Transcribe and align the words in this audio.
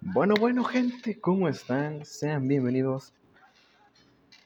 Bueno, 0.00 0.34
bueno, 0.38 0.62
gente, 0.62 1.18
¿cómo 1.20 1.48
están? 1.48 2.04
Sean 2.04 2.46
bienvenidos 2.46 3.12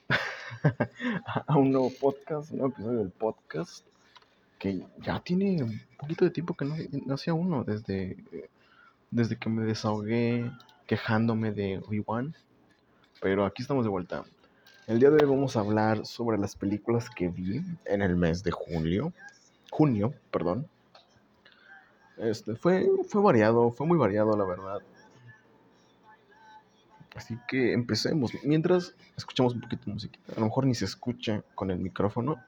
a 1.46 1.58
un 1.58 1.70
nuevo 1.70 1.92
podcast, 2.00 2.50
un 2.52 2.58
nuevo 2.58 2.72
episodio 2.72 2.98
del 3.00 3.10
podcast 3.10 3.86
que 4.58 4.86
ya 5.00 5.20
tiene 5.20 5.62
un 5.62 5.78
poquito 5.98 6.24
de 6.24 6.30
tiempo 6.30 6.54
que 6.54 6.64
no, 6.64 7.14
hacía 7.14 7.34
uno, 7.34 7.64
desde, 7.64 8.16
desde 9.10 9.36
que 9.36 9.50
me 9.50 9.64
desahogué 9.64 10.50
quejándome 10.86 11.52
de 11.52 11.82
Obi-Wan. 11.86 12.34
Pero 13.20 13.44
aquí 13.44 13.60
estamos 13.60 13.84
de 13.84 13.90
vuelta. 13.90 14.24
El 14.86 15.00
día 15.00 15.10
de 15.10 15.22
hoy 15.22 15.30
vamos 15.30 15.56
a 15.56 15.60
hablar 15.60 16.06
sobre 16.06 16.38
las 16.38 16.56
películas 16.56 17.10
que 17.10 17.28
vi 17.28 17.60
en 17.84 18.00
el 18.00 18.16
mes 18.16 18.42
de 18.42 18.52
julio. 18.52 19.12
Junio, 19.70 20.14
perdón. 20.30 20.66
Este, 22.16 22.56
fue, 22.56 22.88
fue 23.06 23.20
variado, 23.20 23.70
fue 23.70 23.86
muy 23.86 23.98
variado, 23.98 24.34
la 24.34 24.44
verdad. 24.44 24.80
Así 27.14 27.38
que 27.48 27.72
empecemos. 27.72 28.32
Mientras 28.42 28.94
escuchamos 29.16 29.54
un 29.54 29.60
poquito 29.60 29.84
de 29.86 29.92
música. 29.92 30.18
A 30.34 30.40
lo 30.40 30.46
mejor 30.46 30.66
ni 30.66 30.74
se 30.74 30.86
escucha 30.86 31.42
con 31.54 31.70
el 31.70 31.78
micrófono. 31.78 32.42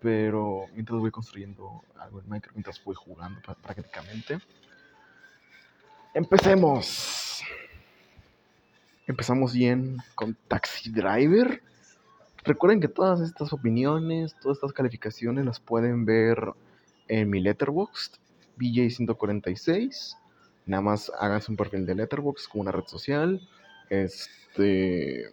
Pero 0.00 0.66
mientras 0.74 0.98
voy 0.98 1.10
construyendo 1.10 1.84
algo 1.98 2.20
en 2.20 2.28
Minecraft, 2.28 2.56
mientras 2.56 2.82
voy 2.84 2.94
jugando 2.94 3.40
prácticamente. 3.62 4.38
Empecemos. 6.14 7.42
Empezamos 9.06 9.52
bien 9.52 9.98
con 10.14 10.36
Taxi 10.48 10.90
Driver. 10.90 11.62
Recuerden 12.44 12.80
que 12.80 12.88
todas 12.88 13.20
estas 13.20 13.52
opiniones, 13.52 14.34
todas 14.40 14.58
estas 14.58 14.72
calificaciones 14.72 15.44
las 15.44 15.60
pueden 15.60 16.04
ver 16.04 16.52
en 17.08 17.30
mi 17.30 17.40
Letterboxd, 17.40 18.16
BJ146. 18.58 20.16
Nada 20.66 20.80
más 20.80 21.10
háganse 21.18 21.50
un 21.50 21.56
perfil 21.56 21.86
de 21.86 21.94
Letterboxd 21.94 22.48
como 22.48 22.62
una 22.62 22.72
red 22.72 22.86
social 22.86 23.40
este. 23.90 25.30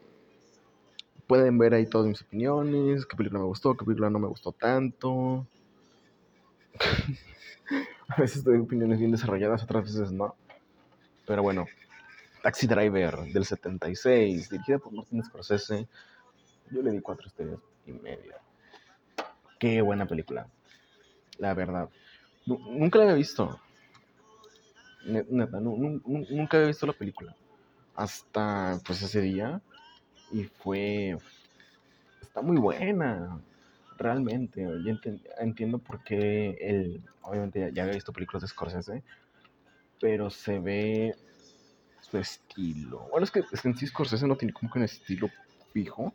Pueden 1.28 1.58
ver 1.60 1.74
ahí 1.76 1.86
todas 1.86 2.08
mis 2.08 2.22
opiniones, 2.22 3.06
qué 3.06 3.16
película 3.16 3.42
me 3.42 3.46
gustó, 3.46 3.78
qué 3.78 3.86
película 3.86 4.10
no 4.10 4.20
me 4.20 4.28
gustó 4.28 4.52
tanto. 4.52 5.46
a 8.08 8.22
veces 8.22 8.44
doy 8.44 8.58
opiniones 8.58 9.00
bien 9.00 9.12
desarrolladas, 9.12 9.64
otras 9.64 9.84
veces 9.84 10.12
no. 10.12 10.36
Pero 11.28 11.44
bueno, 11.44 11.68
Taxi 12.42 12.66
Driver 12.66 13.16
del 13.32 13.46
76, 13.46 14.50
dirigida 14.50 14.80
por 14.80 14.92
Martin 14.92 15.24
Scorsese. 15.24 15.88
Yo 16.72 16.82
le 16.82 16.92
di 16.92 17.02
cuatro 17.02 17.28
estrellas 17.28 17.60
y 17.86 17.92
media. 17.92 18.42
Qué 19.60 19.82
buena 19.82 20.08
película. 20.08 20.48
La 21.38 21.54
verdad. 21.54 21.90
Nunca 22.46 22.98
la 22.98 23.06
había 23.06 23.16
visto. 23.16 23.60
Neta, 25.06 25.60
nunca 25.60 26.58
había 26.58 26.68
visto 26.68 26.88
la 26.88 26.94
película 26.94 27.36
hasta 28.00 28.80
pues 28.86 29.02
ese 29.02 29.20
día 29.20 29.62
y 30.32 30.46
fue 30.46 31.18
está 32.22 32.42
muy 32.42 32.56
buena 32.56 33.42
realmente 33.98 34.66
yo 34.86 34.96
entiendo 35.40 35.80
por 35.80 36.02
qué 36.06 36.58
él 36.62 37.04
obviamente 37.24 37.72
ya, 37.74 37.84
había 37.84 37.96
visto 37.96 38.14
películas 38.14 38.42
de 38.42 38.48
Scorsese 38.48 39.04
pero 40.00 40.30
se 40.30 40.60
ve 40.60 41.14
su 42.00 42.18
estilo. 42.18 43.10
Bueno 43.12 43.26
es 43.26 43.32
que, 43.32 43.44
en 43.66 43.76
sí 43.76 43.86
Scorsese 43.88 44.28
no 44.28 44.38
tiene 44.38 44.54
como 44.54 44.72
que 44.72 44.80
un 44.80 44.86
estilo 44.86 45.30
fijo. 45.74 46.14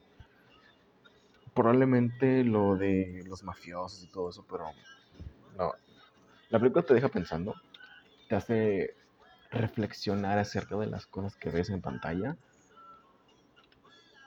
Probablemente 1.52 2.42
lo 2.44 2.77
de 2.77 3.22
los 3.28 3.42
mafiosos 3.42 4.02
y 4.02 4.06
todo 4.06 4.30
eso 4.30 4.42
pero 4.50 4.70
no. 5.58 5.74
La 6.48 6.58
película 6.58 6.82
te 6.82 6.94
deja 6.94 7.10
pensando 7.10 7.55
te 8.27 8.36
hace 8.36 9.03
reflexionar 9.55 10.38
acerca 10.38 10.77
de 10.77 10.86
las 10.86 11.06
cosas 11.06 11.36
que 11.36 11.50
ves 11.50 11.70
en 11.70 11.80
pantalla. 11.80 12.36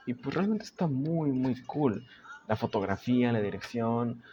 Y 0.05 0.13
pues 0.13 0.35
realmente 0.35 0.65
está 0.65 0.87
muy, 0.87 1.31
muy 1.31 1.61
cool. 1.63 2.07
La 2.47 2.55
fotografía, 2.55 3.31
la 3.31 3.41
dirección, 3.41 4.23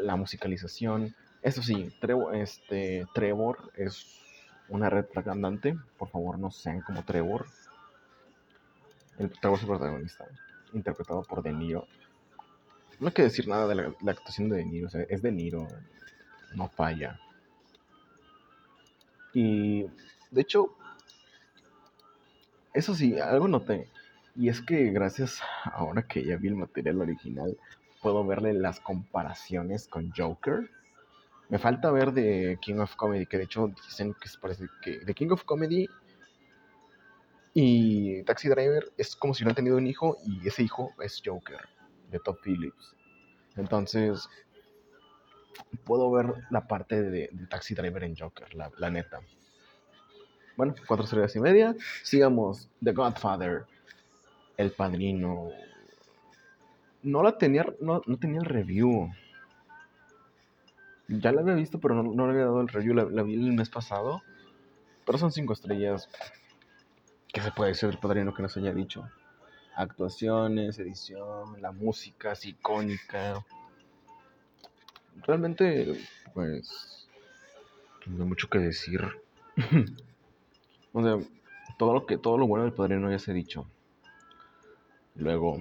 la 0.00 0.16
musicalización. 0.16 1.14
Eso 1.42 1.62
sí, 1.62 1.92
Trevor, 2.00 2.36
este, 2.36 3.04
Trevor 3.14 3.72
es 3.76 4.20
una 4.68 4.88
red 4.88 5.06
andante. 5.26 5.76
Por 5.98 6.08
favor, 6.08 6.38
no 6.38 6.50
sean 6.50 6.80
como 6.80 7.04
Trevor. 7.04 7.46
El 9.18 9.30
Trevor 9.30 9.58
es 9.58 9.64
el 9.64 9.68
protagonista, 9.68 10.24
interpretado 10.72 11.22
por 11.22 11.42
De 11.42 11.52
Niro. 11.52 11.86
No 13.00 13.08
hay 13.08 13.12
que 13.12 13.22
decir 13.22 13.48
nada 13.48 13.66
de 13.66 13.74
la, 13.74 14.12
actuación 14.12 14.48
de 14.48 14.58
De 14.58 14.64
Niro. 14.64 14.88
es 15.08 15.22
De 15.22 15.32
Niro. 15.32 15.66
No 16.54 16.68
falla. 16.68 17.18
Y 19.32 19.86
de 20.34 20.42
hecho, 20.42 20.74
eso 22.72 22.94
sí, 22.94 23.18
algo 23.20 23.46
noté. 23.46 23.88
Y 24.36 24.48
es 24.48 24.60
que 24.60 24.90
gracias 24.90 25.40
ahora 25.64 26.02
que 26.02 26.24
ya 26.24 26.36
vi 26.36 26.48
el 26.48 26.56
material 26.56 27.00
original, 27.00 27.56
puedo 28.02 28.26
verle 28.26 28.52
las 28.52 28.80
comparaciones 28.80 29.86
con 29.86 30.10
Joker. 30.10 30.68
Me 31.48 31.58
falta 31.58 31.92
ver 31.92 32.12
de 32.12 32.58
King 32.60 32.80
of 32.80 32.96
Comedy, 32.96 33.26
que 33.26 33.38
de 33.38 33.44
hecho 33.44 33.68
dicen 33.68 34.14
que 34.14 34.28
parece 34.40 34.66
que 34.82 34.98
de 34.98 35.14
King 35.14 35.28
of 35.30 35.44
Comedy 35.44 35.86
y 37.52 38.24
Taxi 38.24 38.48
Driver 38.48 38.92
es 38.96 39.14
como 39.14 39.34
si 39.34 39.44
no 39.44 39.50
han 39.50 39.56
tenido 39.56 39.76
un 39.76 39.86
hijo 39.86 40.16
y 40.26 40.48
ese 40.48 40.64
hijo 40.64 40.92
es 41.00 41.22
Joker, 41.24 41.60
de 42.10 42.18
Top 42.18 42.38
Phillips. 42.42 42.96
Entonces, 43.56 44.28
puedo 45.84 46.10
ver 46.10 46.34
la 46.50 46.66
parte 46.66 47.02
de, 47.02 47.30
Taxi 47.48 47.76
Driver 47.76 48.02
en 48.02 48.16
Joker, 48.16 48.52
la 48.52 48.90
neta. 48.90 49.20
Bueno, 50.56 50.74
cuatro 50.86 51.04
estrellas 51.04 51.34
y 51.36 51.40
media. 51.40 51.74
Sigamos. 52.02 52.68
The 52.82 52.92
Godfather. 52.92 53.64
El 54.56 54.70
Padrino. 54.70 55.50
No 57.02 57.22
la 57.22 57.36
tenía, 57.36 57.66
no, 57.80 58.00
tenía 58.18 58.40
el 58.40 58.46
review. 58.46 59.10
Ya 61.08 61.32
la 61.32 61.42
había 61.42 61.54
visto, 61.54 61.80
pero 61.80 62.02
no, 62.02 62.26
le 62.26 62.32
había 62.32 62.44
dado 62.44 62.60
el 62.60 62.68
review. 62.68 62.94
La, 62.94 63.22
vi 63.22 63.34
el 63.34 63.52
mes 63.52 63.68
pasado. 63.68 64.22
Pero 65.04 65.18
son 65.18 65.32
cinco 65.32 65.52
estrellas. 65.52 66.08
¿Qué 67.32 67.40
se 67.40 67.50
puede 67.50 67.70
decir 67.70 67.88
del 67.88 67.98
Padrino 67.98 68.32
que 68.32 68.42
no 68.42 68.48
haya 68.54 68.72
dicho? 68.72 69.08
Actuaciones, 69.74 70.78
edición, 70.78 71.60
la 71.60 71.72
música 71.72 72.32
es 72.32 72.46
icónica. 72.46 73.44
Realmente, 75.26 76.00
pues, 76.32 77.08
no 78.06 78.22
hay 78.22 78.28
mucho 78.28 78.48
que 78.48 78.60
decir. 78.60 79.02
O 80.96 81.02
sea, 81.02 81.18
todo 81.76 81.92
lo 81.92 82.06
que, 82.06 82.18
todo 82.18 82.38
lo 82.38 82.46
bueno 82.46 82.64
del 82.64 82.72
padrino 82.72 83.10
ya 83.10 83.18
se 83.18 83.32
ha 83.32 83.34
dicho. 83.34 83.66
Luego, 85.16 85.58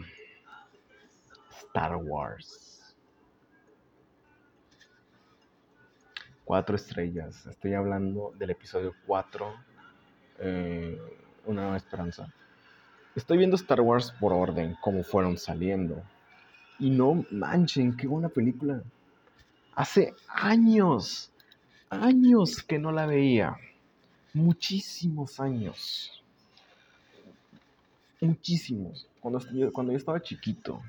Star 1.57 1.95
Wars. 1.95 2.95
Cuatro 6.45 6.75
estrellas. 6.75 7.47
Estoy 7.47 7.73
hablando 7.73 8.31
del 8.37 8.51
episodio 8.51 8.93
4. 9.07 9.53
Eh, 10.37 11.01
una 11.45 11.61
nueva 11.63 11.77
esperanza. 11.77 12.31
Estoy 13.15 13.39
viendo 13.39 13.55
Star 13.55 13.81
Wars 13.81 14.11
por 14.11 14.33
orden, 14.33 14.77
como 14.81 15.03
fueron 15.03 15.39
saliendo. 15.39 16.03
Y 16.77 16.91
no 16.91 17.25
manchen, 17.31 17.97
qué 17.97 18.05
buena 18.05 18.29
película. 18.29 18.83
Hace 19.73 20.13
años, 20.27 21.31
años 21.89 22.61
que 22.61 22.77
no 22.77 22.91
la 22.91 23.07
veía 23.07 23.57
muchísimos 24.33 25.39
años. 25.39 26.23
Muchísimos. 28.19 29.07
Cuando, 29.21 29.39
cuando 29.71 29.91
yo 29.91 29.97
estaba 29.97 30.21
chiquito. 30.21 30.81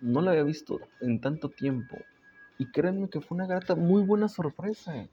No 0.00 0.20
la 0.20 0.32
había 0.32 0.42
visto 0.42 0.80
en 1.00 1.20
tanto 1.20 1.48
tiempo. 1.48 1.96
Y 2.58 2.66
créanme 2.66 3.08
que 3.08 3.20
fue 3.20 3.36
una 3.36 3.46
grata, 3.46 3.74
muy 3.74 4.02
buena 4.02 4.28
sorpresa. 4.28 5.06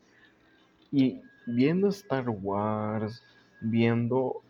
Y 0.91 1.22
viendo 1.45 1.89
Star 1.89 2.29
Wars, 2.29 3.23
viendo, 3.61 4.41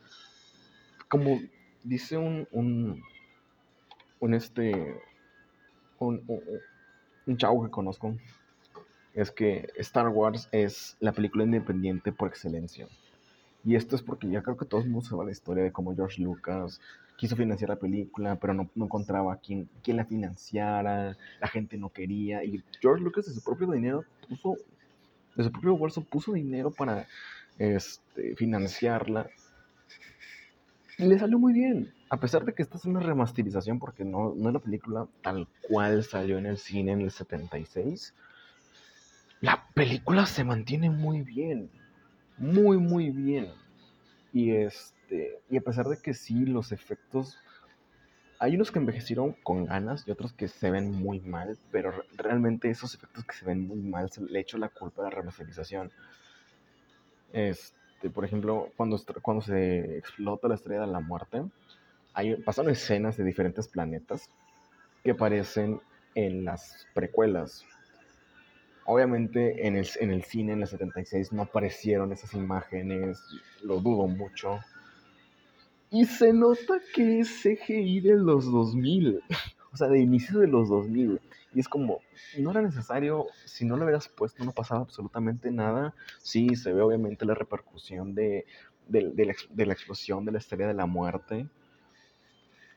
como 1.07 1.39
dice 1.83 2.17
un, 2.17 2.47
un, 2.51 3.03
un 4.19 4.33
este, 4.33 5.01
un, 5.99 6.23
un, 6.27 6.41
un 7.25 7.37
chavo 7.37 7.63
que 7.63 7.71
conozco, 7.71 8.15
es 9.13 9.31
que 9.31 9.69
Star 9.77 10.09
Wars 10.09 10.49
es 10.51 10.97
la 10.99 11.11
película 11.11 11.43
independiente 11.43 12.11
por 12.11 12.29
excelencia. 12.29 12.87
Y 13.63 13.75
esto 13.75 13.95
es 13.95 14.01
porque 14.01 14.29
ya 14.29 14.41
creo 14.41 14.57
que 14.57 14.65
todo 14.65 14.81
el 14.81 14.89
mundo 14.89 15.07
sabe 15.07 15.25
la 15.25 15.31
historia 15.31 15.63
de 15.63 15.71
cómo 15.71 15.95
George 15.95 16.21
Lucas 16.21 16.81
quiso 17.15 17.35
financiar 17.35 17.69
la 17.69 17.77
película, 17.77 18.35
pero 18.35 18.53
no, 18.53 18.69
encontraba 18.75 19.37
quién, 19.37 19.69
quién 19.83 19.97
la 19.97 20.05
financiara, 20.05 21.15
la 21.39 21.47
gente 21.47 21.77
no 21.77 21.89
quería. 21.89 22.43
Y 22.43 22.61
George 22.81 23.03
Lucas 23.03 23.25
de 23.25 23.33
su 23.33 23.41
propio 23.41 23.71
dinero 23.71 24.03
puso, 24.27 24.57
de 25.35 25.43
su 25.43 25.51
propio 25.51 25.77
bolso 25.77 26.03
puso 26.03 26.33
dinero 26.33 26.71
para 26.71 27.07
este, 27.57 28.35
financiarla. 28.35 29.29
Y 30.97 31.05
le 31.05 31.17
salió 31.17 31.39
muy 31.39 31.53
bien. 31.53 31.93
A 32.09 32.17
pesar 32.17 32.43
de 32.45 32.53
que 32.53 32.61
esta 32.61 32.77
es 32.77 32.85
una 32.85 32.99
remasterización, 32.99 33.79
porque 33.79 34.03
no, 34.03 34.33
no 34.35 34.49
es 34.49 34.53
la 34.53 34.59
película 34.59 35.07
tal 35.21 35.47
cual 35.61 36.03
salió 36.03 36.37
en 36.37 36.45
el 36.45 36.57
cine 36.57 36.91
en 36.91 37.01
el 37.01 37.11
76 37.11 38.13
la 39.43 39.67
película 39.73 40.25
se 40.25 40.45
mantiene 40.45 40.89
muy 40.89 41.21
bien. 41.21 41.69
Muy, 42.37 42.77
muy 42.77 43.09
bien. 43.09 43.49
Y, 44.31 44.51
este, 44.51 45.41
y 45.49 45.57
a 45.57 45.61
pesar 45.61 45.85
de 45.87 45.97
que 45.97 46.13
sí, 46.13 46.45
los 46.45 46.71
efectos... 46.71 47.37
Hay 48.39 48.55
unos 48.55 48.71
que 48.71 48.79
envejecieron 48.79 49.33
con 49.43 49.65
ganas 49.65 50.07
y 50.07 50.11
otros 50.11 50.31
que 50.31 50.47
se 50.47 50.71
ven 50.71 50.91
muy 50.91 51.19
mal, 51.19 51.57
pero 51.71 51.91
realmente 52.15 52.69
esos 52.69 52.95
efectos 52.95 53.25
que 53.25 53.35
se 53.35 53.43
ven 53.43 53.67
muy 53.67 53.81
mal 53.81 54.09
se 54.09 54.21
le 54.21 54.39
echo 54.39 54.57
la 54.57 54.69
culpa 54.69 55.01
a 55.01 55.05
la 55.05 55.11
remasterización. 55.11 55.91
Este, 57.33 58.09
por 58.09 58.23
ejemplo, 58.23 58.69
cuando, 58.77 58.97
cuando 59.21 59.43
se 59.43 59.97
explota 59.97 60.47
la 60.47 60.55
estrella 60.55 60.81
de 60.81 60.87
la 60.87 61.01
muerte, 61.01 61.43
hay, 62.13 62.37
pasan 62.37 62.69
escenas 62.69 63.17
de 63.17 63.25
diferentes 63.25 63.67
planetas 63.67 64.29
que 65.03 65.11
aparecen 65.11 65.81
en 66.15 66.45
las 66.45 66.87
precuelas. 66.93 67.65
Obviamente 68.85 69.65
en 69.65 69.77
el, 69.77 69.87
en 69.99 70.11
el 70.11 70.23
cine 70.23 70.53
en 70.53 70.61
el 70.61 70.67
76 70.67 71.31
no 71.31 71.43
aparecieron 71.43 72.11
esas 72.11 72.33
imágenes, 72.33 73.19
lo 73.61 73.79
dudo 73.79 74.07
mucho. 74.07 74.59
Y 75.89 76.05
se 76.05 76.33
nota 76.33 76.81
que 76.93 77.19
es 77.19 77.29
CGI 77.43 78.01
de 78.01 78.15
los 78.15 78.51
2000, 78.51 79.21
o 79.71 79.77
sea, 79.77 79.87
de 79.87 79.99
inicio 79.99 80.39
de 80.39 80.47
los 80.47 80.67
2000. 80.69 81.21
Y 81.53 81.59
es 81.59 81.69
como, 81.69 82.01
no 82.39 82.51
era 82.51 82.61
necesario, 82.61 83.27
si 83.45 83.63
no 83.63 83.77
lo 83.77 83.83
hubieras 83.83 84.09
puesto 84.09 84.43
no 84.43 84.51
pasaba 84.51 84.81
absolutamente 84.81 85.51
nada. 85.51 85.93
Sí, 86.21 86.55
se 86.55 86.73
ve 86.73 86.81
obviamente 86.81 87.25
la 87.25 87.35
repercusión 87.35 88.15
de, 88.15 88.45
de, 88.87 89.25
la, 89.25 89.33
de 89.49 89.65
la 89.65 89.73
explosión 89.73 90.25
de 90.25 90.31
la 90.33 90.39
estrella 90.39 90.67
de 90.67 90.73
la 90.73 90.87
muerte. 90.87 91.47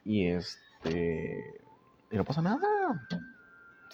Y 0.04 0.26
este... 0.26 1.60
Y 2.12 2.16
no 2.16 2.24
pasa 2.24 2.40
nada 2.40 3.08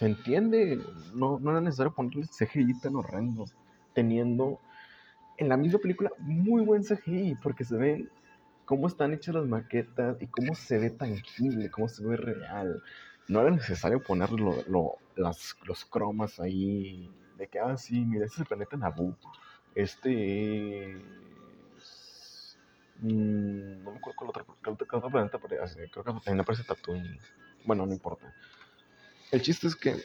se 0.02 0.08
entiende, 0.08 0.84
no, 1.14 1.38
no 1.38 1.52
era 1.52 1.60
necesario 1.60 1.94
ponerle 1.94 2.26
CGI 2.26 2.80
tan 2.80 2.96
horrendo, 2.96 3.44
teniendo 3.94 4.58
en 5.38 5.48
la 5.48 5.56
misma 5.56 5.78
película 5.78 6.10
muy 6.18 6.64
buen 6.64 6.82
CGI, 6.82 7.36
porque 7.40 7.62
se 7.62 7.76
ven 7.76 8.10
cómo 8.64 8.88
están 8.88 9.12
hechas 9.12 9.36
las 9.36 9.46
maquetas 9.46 10.20
y 10.20 10.26
cómo 10.26 10.56
se 10.56 10.78
ve 10.78 10.90
tangible, 10.90 11.70
cómo 11.70 11.88
se 11.88 12.04
ve 12.04 12.16
real. 12.16 12.82
No 13.28 13.42
era 13.42 13.52
necesario 13.52 14.02
ponerle 14.02 14.42
lo, 14.66 14.96
los 15.14 15.84
cromas 15.84 16.40
ahí, 16.40 17.08
de 17.38 17.46
que, 17.46 17.60
ah, 17.60 17.76
sí, 17.76 18.04
mira, 18.04 18.24
este 18.24 18.34
es 18.34 18.40
el 18.40 18.46
planeta 18.46 18.76
Naboo, 18.76 19.16
este 19.76 20.96
es... 20.96 22.58
Mm, 23.02 23.84
no 23.84 23.92
me 23.92 23.98
acuerdo 23.98 24.16
cuál 24.16 24.30
otro, 24.30 24.46
otro, 24.66 25.10
planeta 25.10 25.36
aparece, 25.36 25.88
creo 25.92 26.04
que 26.04 26.12
también 26.24 26.40
aparece 26.40 26.64
Tatooine. 26.64 27.20
Bueno, 27.64 27.86
no 27.86 27.92
importa. 27.92 28.34
El 29.32 29.40
chiste 29.40 29.66
es 29.66 29.74
que 29.74 29.96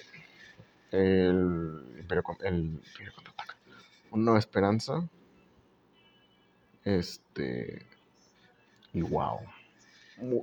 el 0.91 1.83
Imperio, 1.99 2.23
el 2.45 2.79
contraataca. 3.13 3.57
Una 4.09 4.39
esperanza. 4.39 5.05
Este. 6.85 7.85
Y 8.93 9.01
wow. 9.01 9.39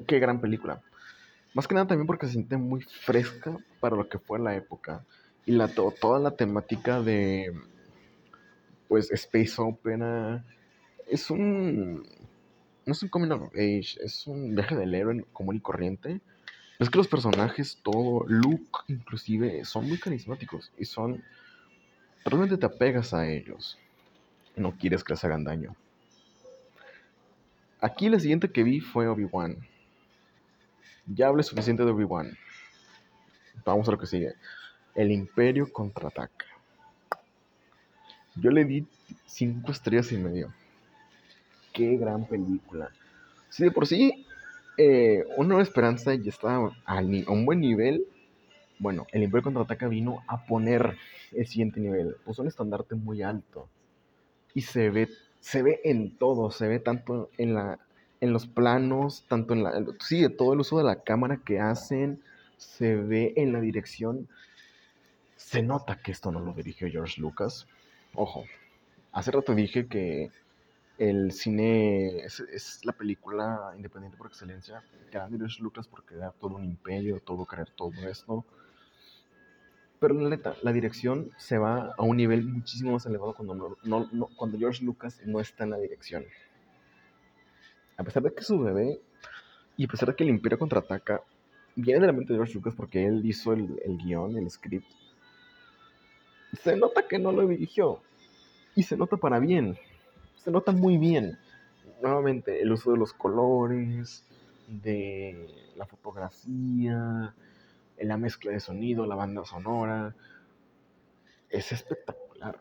Qué 0.06 0.18
gran 0.18 0.38
película. 0.38 0.82
Más 1.54 1.66
que 1.66 1.74
nada 1.74 1.86
también 1.86 2.06
porque 2.06 2.26
se 2.26 2.32
siente 2.32 2.58
muy 2.58 2.82
fresca 2.82 3.56
para 3.80 3.96
lo 3.96 4.06
que 4.06 4.18
fue 4.18 4.38
la 4.38 4.54
época. 4.54 5.02
Y 5.46 5.52
la, 5.52 5.68
toda 5.68 6.18
la 6.18 6.32
temática 6.32 7.00
de. 7.00 7.58
Pues 8.86 9.10
Space 9.10 9.54
Opera. 9.56 10.44
Es 11.08 11.30
un. 11.30 12.06
No 12.84 12.92
es 12.92 13.02
un 13.02 13.08
coming 13.08 13.30
of 13.30 13.50
age. 13.54 13.96
Es 14.02 14.26
un 14.26 14.54
viaje 14.54 14.76
del 14.76 14.94
héroe 14.94 15.24
común 15.32 15.56
y 15.56 15.60
corriente 15.60 16.20
es 16.78 16.90
que 16.90 16.98
los 16.98 17.08
personajes, 17.08 17.78
todo, 17.82 18.24
Luke 18.26 18.80
inclusive, 18.88 19.64
son 19.64 19.88
muy 19.88 19.98
carismáticos 19.98 20.72
y 20.78 20.84
son... 20.84 21.22
Realmente 22.24 22.56
te 22.56 22.66
apegas 22.66 23.12
a 23.14 23.28
ellos. 23.28 23.78
No 24.56 24.72
quieres 24.72 25.04
que 25.04 25.12
les 25.12 25.24
hagan 25.24 25.44
daño. 25.44 25.76
Aquí 27.80 28.08
la 28.08 28.18
siguiente 28.18 28.50
que 28.50 28.62
vi 28.62 28.80
fue 28.80 29.08
Obi-Wan. 29.08 29.58
Ya 31.06 31.28
hablé 31.28 31.42
suficiente 31.42 31.84
de 31.84 31.90
Obi-Wan. 31.90 32.36
Vamos 33.64 33.86
a 33.88 33.92
lo 33.92 33.98
que 33.98 34.06
sigue. 34.06 34.34
El 34.94 35.12
Imperio 35.12 35.70
contraataca. 35.70 36.46
Yo 38.36 38.50
le 38.50 38.64
di 38.64 38.86
cinco 39.26 39.70
estrellas 39.70 40.10
y 40.12 40.16
medio. 40.16 40.52
Qué 41.72 41.96
gran 41.96 42.26
película. 42.26 42.90
Si 43.50 43.62
de 43.62 43.70
por 43.70 43.86
sí 43.86 44.23
eh, 44.76 45.24
una 45.36 45.48
nueva 45.48 45.62
esperanza 45.62 46.14
ya 46.14 46.30
está 46.30 46.56
a, 46.56 47.00
un 47.00 47.46
buen 47.46 47.60
nivel. 47.60 48.06
Bueno, 48.78 49.06
el 49.12 49.22
Imperio 49.22 49.44
Contraataca 49.44 49.88
vino 49.88 50.22
a 50.26 50.46
poner 50.46 50.96
el 51.32 51.46
siguiente 51.46 51.80
nivel. 51.80 52.16
Puso 52.24 52.42
un 52.42 52.48
estandarte 52.48 52.94
muy 52.94 53.22
alto. 53.22 53.68
Y 54.52 54.62
se 54.62 54.90
ve, 54.90 55.08
se 55.40 55.62
ve 55.62 55.80
en 55.84 56.16
todo. 56.16 56.50
Se 56.50 56.66
ve 56.66 56.80
tanto 56.80 57.30
en, 57.38 57.54
la, 57.54 57.78
en 58.20 58.32
los 58.32 58.46
planos, 58.46 59.24
tanto 59.28 59.54
en 59.54 59.62
la... 59.62 59.84
Sí, 60.00 60.28
todo 60.28 60.52
el 60.54 60.60
uso 60.60 60.78
de 60.78 60.84
la 60.84 61.02
cámara 61.02 61.40
que 61.44 61.60
hacen. 61.60 62.22
Se 62.56 62.96
ve 62.96 63.32
en 63.36 63.52
la 63.52 63.60
dirección. 63.60 64.28
Se 65.36 65.62
nota 65.62 66.00
que 66.02 66.12
esto 66.12 66.32
no 66.32 66.40
lo 66.40 66.52
dirigió 66.52 66.88
George 66.90 67.20
Lucas. 67.20 67.68
Ojo, 68.14 68.44
hace 69.12 69.30
rato 69.30 69.54
dije 69.54 69.86
que 69.86 70.30
el 70.98 71.32
cine 71.32 72.18
es, 72.18 72.80
la 72.84 72.92
película 72.92 73.72
independiente 73.76 74.16
por 74.16 74.28
excelencia 74.28 74.82
que 75.10 75.18
George 75.18 75.62
Lucas 75.62 75.88
por 75.88 76.04
crear 76.04 76.32
todo 76.34 76.56
un 76.56 76.64
imperio, 76.64 77.20
todo 77.20 77.44
crear 77.44 77.68
todo 77.70 77.92
esto. 78.08 78.44
Pero 79.98 80.14
la 80.14 80.28
neta, 80.28 80.54
la 80.62 80.72
dirección 80.72 81.30
se 81.36 81.58
va 81.58 81.94
a 81.96 82.02
un 82.02 82.16
nivel 82.16 82.44
muchísimo 82.44 82.92
más 82.92 83.06
elevado 83.06 83.34
cuando, 83.34 83.76
no, 83.82 84.28
cuando 84.36 84.58
George 84.58 84.84
Lucas 84.84 85.20
no 85.24 85.40
está 85.40 85.64
en 85.64 85.70
la 85.70 85.78
dirección. 85.78 86.24
A 87.96 88.04
pesar 88.04 88.22
de 88.22 88.34
que 88.34 88.42
su 88.42 88.58
bebé, 88.58 89.00
y 89.76 89.84
a 89.84 89.88
pesar 89.88 90.08
de 90.08 90.16
que 90.16 90.24
el 90.24 90.30
Imperio 90.30 90.58
contraataca, 90.58 91.22
viene 91.76 92.00
de 92.00 92.06
la 92.06 92.12
mente 92.12 92.32
de 92.32 92.38
George 92.38 92.54
Lucas 92.54 92.74
porque 92.76 93.06
él 93.06 93.22
hizo 93.24 93.52
el 93.52 93.98
guion, 93.98 94.36
el 94.36 94.50
script, 94.50 94.86
se 96.62 96.76
nota 96.76 97.06
que 97.08 97.18
no 97.18 97.32
lo 97.32 97.46
dirigió. 97.46 98.00
Y 98.76 98.82
se 98.82 98.96
nota 98.96 99.16
para 99.16 99.38
bien 99.38 99.78
se 100.44 100.50
nota 100.50 100.72
muy 100.72 100.98
bien. 100.98 101.38
Nuevamente, 102.02 102.60
el 102.60 102.70
uso 102.70 102.92
de 102.92 102.98
los 102.98 103.14
colores, 103.14 104.24
de 104.68 105.48
la 105.76 105.86
fotografía, 105.86 107.34
la 107.98 108.16
mezcla 108.18 108.52
de 108.52 108.60
sonido, 108.60 109.06
la 109.06 109.14
banda 109.14 109.44
sonora. 109.46 110.14
Es 111.48 111.72
espectacular. 111.72 112.60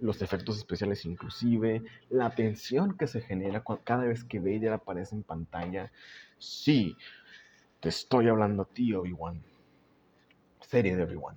Los 0.00 0.22
efectos 0.22 0.58
especiales 0.58 1.04
inclusive, 1.04 1.84
la 2.10 2.34
tensión 2.34 2.96
que 2.96 3.06
se 3.06 3.20
genera 3.20 3.62
cada 3.84 4.04
vez 4.04 4.24
que 4.24 4.40
Vader 4.40 4.72
aparece 4.72 5.14
en 5.14 5.22
pantalla. 5.22 5.92
Sí, 6.38 6.96
te 7.78 7.90
estoy 7.90 8.28
hablando 8.28 8.62
a 8.64 8.66
ti, 8.66 8.92
Obi-Wan. 8.92 9.40
Serie 10.62 10.96
de 10.96 11.04
Obi-Wan. 11.04 11.36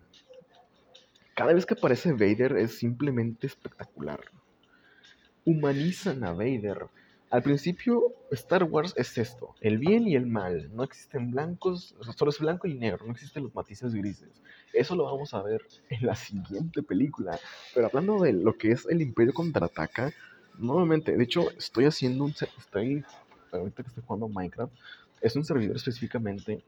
Cada 1.35 1.53
vez 1.53 1.67
que 1.67 1.75
aparece 1.75 2.13
Vader 2.13 2.57
es 2.57 2.79
simplemente 2.79 3.45
espectacular 3.45 4.21
humanizan 5.47 6.23
a 6.25 6.33
Vader. 6.33 6.87
Al 7.29 7.41
principio, 7.41 8.13
Star 8.31 8.63
Wars 8.63 8.93
es 8.97 9.17
esto, 9.17 9.55
el 9.61 9.77
bien 9.77 10.07
y 10.07 10.15
el 10.15 10.27
mal. 10.27 10.69
No 10.73 10.83
existen 10.83 11.31
blancos, 11.31 11.95
solo 12.15 12.31
es 12.31 12.39
blanco 12.39 12.67
y 12.67 12.73
negro, 12.73 13.05
no 13.05 13.13
existen 13.13 13.43
los 13.43 13.55
matices 13.55 13.93
grises. 13.93 14.29
Eso 14.73 14.95
lo 14.95 15.05
vamos 15.05 15.33
a 15.33 15.41
ver 15.41 15.61
en 15.89 16.05
la 16.05 16.15
siguiente 16.15 16.83
película. 16.83 17.39
Pero 17.73 17.87
hablando 17.87 18.21
de 18.21 18.33
lo 18.33 18.57
que 18.57 18.71
es 18.71 18.85
el 18.87 19.01
Imperio 19.01 19.33
contraataca, 19.33 20.13
nuevamente, 20.57 21.15
de 21.15 21.23
hecho, 21.23 21.49
estoy 21.51 21.85
haciendo 21.85 22.25
un... 22.25 22.31
Estoy, 22.31 23.03
ahorita 23.51 23.83
que 23.83 23.89
estoy 23.89 24.03
jugando 24.05 24.27
Minecraft, 24.27 24.73
es 25.21 25.35
un 25.35 25.45
servidor 25.45 25.77
específicamente 25.77 26.61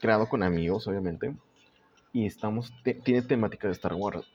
creado 0.00 0.28
con 0.28 0.42
amigos, 0.42 0.86
obviamente. 0.88 1.34
Y 2.12 2.26
estamos, 2.26 2.72
tiene 3.04 3.22
temática 3.22 3.68
de 3.68 3.72
Star 3.72 3.94
Wars. 3.94 4.26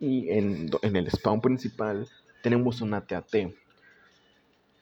Y 0.00 0.30
en, 0.30 0.70
en 0.82 0.96
el 0.96 1.10
spawn 1.10 1.40
principal 1.40 2.08
tenemos 2.44 2.82
una 2.82 3.00
TAT. 3.00 3.34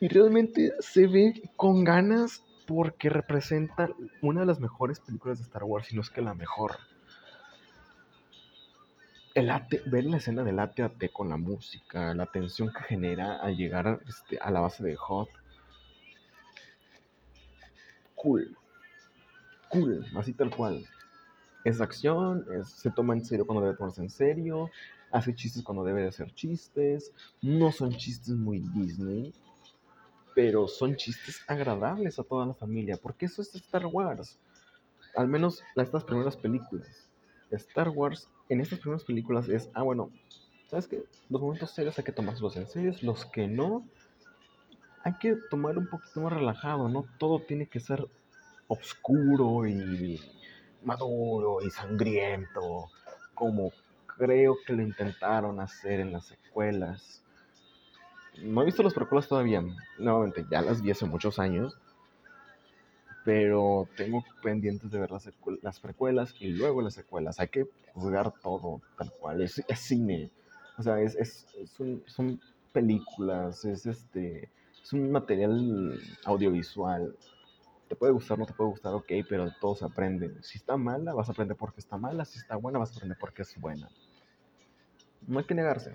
Y 0.00 0.08
realmente 0.08 0.72
se 0.80 1.06
ve 1.06 1.48
con 1.54 1.84
ganas 1.84 2.42
porque 2.66 3.08
representa 3.08 3.88
una 4.20 4.40
de 4.40 4.46
las 4.46 4.58
mejores 4.58 4.98
películas 4.98 5.38
de 5.38 5.44
Star 5.44 5.62
Wars, 5.62 5.86
si 5.86 5.94
no 5.94 6.02
es 6.02 6.10
que 6.10 6.22
la 6.22 6.34
mejor. 6.34 6.72
El 9.34 9.48
ver 9.86 10.04
la 10.06 10.16
escena 10.16 10.42
del 10.42 10.58
AT-AT 10.58 11.12
con 11.12 11.28
la 11.28 11.36
música, 11.36 12.12
la 12.14 12.26
tensión 12.26 12.72
que 12.72 12.82
genera 12.82 13.36
al 13.36 13.56
llegar 13.56 13.86
a, 13.86 14.00
este, 14.08 14.38
a 14.40 14.50
la 14.50 14.58
base 14.58 14.82
de 14.82 14.96
Hot. 14.96 15.28
Cool. 18.16 18.56
Cool, 19.68 20.04
así 20.16 20.32
tal 20.32 20.50
cual. 20.50 20.84
Es 21.62 21.80
acción, 21.80 22.44
se 22.64 22.90
toma 22.90 23.14
en 23.14 23.24
serio 23.24 23.46
cuando 23.46 23.64
debe 23.64 23.76
tomarse 23.76 24.02
en 24.02 24.10
serio, 24.10 24.68
hace 25.12 25.34
chistes 25.34 25.62
cuando 25.62 25.84
debe 25.84 26.02
de 26.02 26.08
hacer 26.08 26.34
chistes, 26.34 27.12
no 27.42 27.70
son 27.70 27.92
chistes 27.92 28.34
muy 28.34 28.60
Disney, 28.74 29.32
pero 30.34 30.66
son 30.66 30.96
chistes 30.96 31.42
agradables 31.46 32.18
a 32.18 32.24
toda 32.24 32.46
la 32.46 32.54
familia, 32.54 32.96
porque 32.96 33.26
eso 33.26 33.42
es 33.42 33.54
Star 33.54 33.86
Wars. 33.86 34.38
Al 35.14 35.28
menos 35.28 35.62
estas 35.76 36.04
primeras 36.04 36.36
películas. 36.36 37.10
Star 37.50 37.90
Wars 37.90 38.30
en 38.48 38.62
estas 38.62 38.78
primeras 38.78 39.04
películas 39.04 39.48
es, 39.48 39.70
ah, 39.74 39.82
bueno, 39.82 40.10
¿sabes 40.68 40.88
qué? 40.88 41.04
Los 41.28 41.42
momentos 41.42 41.70
serios 41.70 41.98
hay 41.98 42.04
que 42.04 42.12
tomárselos 42.12 42.56
en 42.56 42.66
serio, 42.66 42.94
los 43.02 43.26
que 43.26 43.46
no, 43.46 43.86
hay 45.04 45.14
que 45.14 45.36
tomar 45.50 45.76
un 45.76 45.86
poquito 45.86 46.22
más 46.22 46.32
relajado, 46.32 46.88
no 46.88 47.04
todo 47.18 47.40
tiene 47.40 47.66
que 47.66 47.80
ser 47.80 48.08
oscuro 48.68 49.66
y 49.66 50.18
maduro 50.82 51.58
y 51.60 51.70
sangriento, 51.70 52.88
como 53.34 53.72
creo 54.16 54.56
que 54.66 54.72
lo 54.72 54.82
intentaron 54.82 55.60
hacer 55.60 56.00
en 56.00 56.12
las 56.12 56.26
secuelas. 56.26 57.22
No 58.42 58.62
he 58.62 58.64
visto 58.64 58.82
las 58.82 58.94
precuelas 58.94 59.28
todavía, 59.28 59.62
nuevamente, 59.98 60.46
ya 60.50 60.62
las 60.62 60.82
vi 60.82 60.90
hace 60.90 61.04
muchos 61.04 61.38
años, 61.38 61.78
pero 63.24 63.88
tengo 63.96 64.24
pendientes 64.42 64.90
de 64.90 64.98
ver 64.98 65.10
las, 65.10 65.30
las 65.60 65.80
precuelas 65.80 66.34
y 66.40 66.48
luego 66.48 66.80
las 66.80 66.94
secuelas. 66.94 67.38
Hay 67.40 67.48
que 67.48 67.66
juzgar 67.92 68.32
todo 68.42 68.80
tal 68.96 69.12
cual, 69.20 69.42
es, 69.42 69.62
cine, 69.74 70.30
o 70.78 70.82
sea, 70.82 71.00
es, 71.00 71.14
es, 71.16 71.46
son 72.06 72.40
películas, 72.72 73.64
es 73.64 73.84
este 73.86 74.48
es 74.82 74.92
un 74.92 75.12
material 75.12 76.00
audiovisual. 76.24 77.14
Te 77.92 77.96
puede 77.96 78.14
gustar, 78.14 78.38
no 78.38 78.46
te 78.46 78.54
puede 78.54 78.70
gustar, 78.70 78.94
ok, 78.94 79.04
pero 79.28 79.52
todo 79.60 79.76
se 79.76 79.84
aprende. 79.84 80.34
Si 80.40 80.56
está 80.56 80.78
mala, 80.78 81.12
vas 81.12 81.28
a 81.28 81.32
aprender 81.32 81.58
porque 81.58 81.80
está 81.80 81.98
mala. 81.98 82.24
Si 82.24 82.38
está 82.38 82.56
buena, 82.56 82.78
vas 82.78 82.90
a 82.90 82.94
aprender 82.94 83.18
porque 83.20 83.42
es 83.42 83.54
buena. 83.60 83.90
No 85.26 85.38
hay 85.38 85.44
que 85.44 85.54
negarse. 85.54 85.94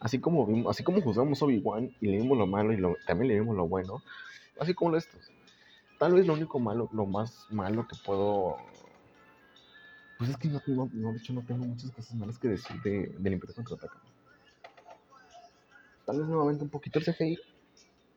Así 0.00 0.20
como, 0.20 0.68
así 0.68 0.84
como 0.84 1.00
juzgamos 1.00 1.40
Obi-Wan 1.40 1.96
y 2.02 2.08
leímos 2.08 2.36
lo 2.36 2.46
malo 2.46 2.74
y 2.74 2.76
lo, 2.76 2.94
también 3.06 3.28
leímos 3.28 3.56
lo 3.56 3.68
bueno, 3.68 4.02
así 4.58 4.74
como 4.74 4.94
estos. 4.98 5.32
Tal 5.98 6.12
vez 6.12 6.26
lo 6.26 6.34
único 6.34 6.58
malo, 6.58 6.90
lo 6.92 7.06
más 7.06 7.46
malo 7.48 7.88
que 7.88 7.96
puedo 8.04 8.58
pues 10.18 10.28
es 10.28 10.36
que 10.36 10.48
no, 10.48 10.60
no, 10.92 11.12
de 11.12 11.18
hecho 11.18 11.32
no 11.32 11.40
tengo 11.40 11.64
muchas 11.64 11.90
cosas 11.92 12.14
malas 12.16 12.38
que 12.38 12.48
decir 12.48 12.78
de, 12.82 13.14
del 13.18 13.32
Imperio 13.32 13.54
Contraataca. 13.54 13.98
Tal 16.04 16.18
vez 16.18 16.28
nuevamente 16.28 16.64
un 16.64 16.68
poquito 16.68 16.98
el 16.98 17.06
CGI. 17.06 17.38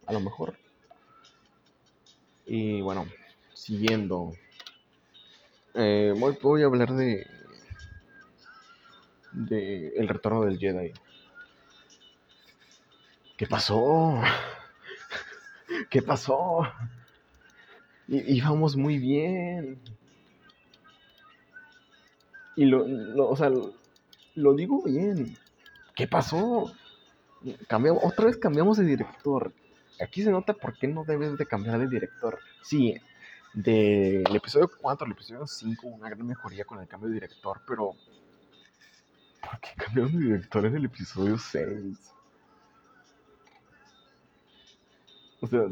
A 0.08 0.12
lo 0.12 0.20
mejor. 0.20 0.58
Y 2.46 2.82
bueno, 2.82 3.08
siguiendo. 3.54 4.34
Eh, 5.74 6.14
voy, 6.42 6.62
a 6.62 6.66
hablar 6.66 6.94
de. 6.94 7.26
De 9.32 9.94
El 9.98 10.08
retorno 10.08 10.46
del 10.46 10.60
Jedi. 10.60 10.92
¿Qué 13.38 13.48
pasó? 13.48 14.22
¿Qué 15.90 16.02
pasó? 16.02 16.62
Y, 18.08 18.38
íbamos 18.38 18.76
muy 18.76 18.98
bien. 19.00 19.82
Y 22.56 22.66
lo, 22.66 22.88
lo, 22.88 23.30
o 23.30 23.36
sea, 23.36 23.50
lo 24.36 24.54
digo 24.54 24.84
bien. 24.84 25.36
¿Qué 25.96 26.08
pasó? 26.08 26.72
cambiamos, 27.68 28.04
otra 28.04 28.26
vez 28.26 28.38
cambiamos 28.38 28.78
de 28.78 28.86
director. 28.86 29.54
Aquí 30.02 30.24
se 30.24 30.32
nota 30.32 30.54
por 30.54 30.78
qué 30.78 30.88
no 30.88 31.04
debes 31.04 31.38
de 31.38 31.46
cambiar 31.46 31.80
de 31.80 31.88
director. 31.88 32.40
Sí, 32.64 32.96
del 33.54 34.36
episodio 34.36 34.70
4 34.82 35.06
al 35.06 35.12
episodio 35.12 35.46
5 35.46 35.88
una 35.88 36.10
gran 36.10 36.26
mejoría 36.26 36.66
con 36.66 36.80
el 36.80 36.88
cambio 36.88 37.10
de 37.10 37.16
director, 37.16 37.62
pero 37.68 37.94
¿por 39.42 39.60
qué 39.60 39.70
cambiaron 39.78 40.12
de 40.14 40.26
director 40.26 40.66
en 40.66 40.76
el 40.76 40.86
episodio 40.86 41.38
6? 41.38 42.14
O 45.42 45.48
sea, 45.48 45.66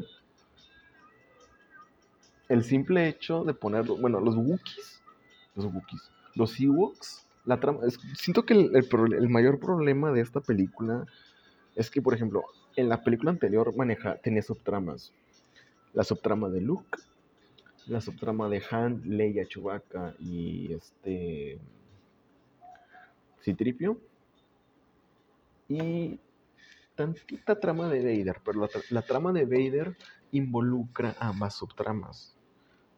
el 2.49 2.63
simple 2.63 3.07
hecho 3.07 3.43
de 3.43 3.53
poner, 3.53 3.85
bueno, 3.85 4.19
los 4.19 4.35
Wookiees, 4.35 5.01
los 5.55 5.65
Wookiees, 5.65 6.11
los 6.35 6.59
Ewoks, 6.59 7.25
la 7.45 7.59
trama, 7.59 7.79
siento 8.15 8.45
que 8.45 8.53
el, 8.53 8.75
el 8.75 9.29
mayor 9.29 9.59
problema 9.59 10.11
de 10.11 10.21
esta 10.21 10.41
película 10.41 11.05
es 11.75 11.89
que, 11.89 12.01
por 12.01 12.13
ejemplo, 12.13 12.43
en 12.75 12.89
la 12.89 13.03
película 13.03 13.31
anterior 13.31 13.75
maneja, 13.75 14.17
tenía 14.17 14.41
subtramas. 14.41 15.13
La 15.93 16.03
subtrama 16.03 16.49
de 16.49 16.61
Luke, 16.61 16.97
la 17.87 18.01
subtrama 18.01 18.47
de 18.49 18.63
Han, 18.71 19.01
Leia, 19.05 19.45
Chewbacca 19.45 20.15
y 20.19 20.73
este. 20.73 21.59
Citripio. 23.43 23.99
Y 25.67 26.19
tantita 26.95 27.59
trama 27.59 27.89
de 27.89 27.99
Vader, 27.99 28.41
pero 28.45 28.67
la, 28.89 29.01
trama 29.01 29.33
de 29.33 29.45
Vader 29.45 29.97
involucra 30.31 31.15
ambas 31.19 31.55
subtramas. 31.55 32.35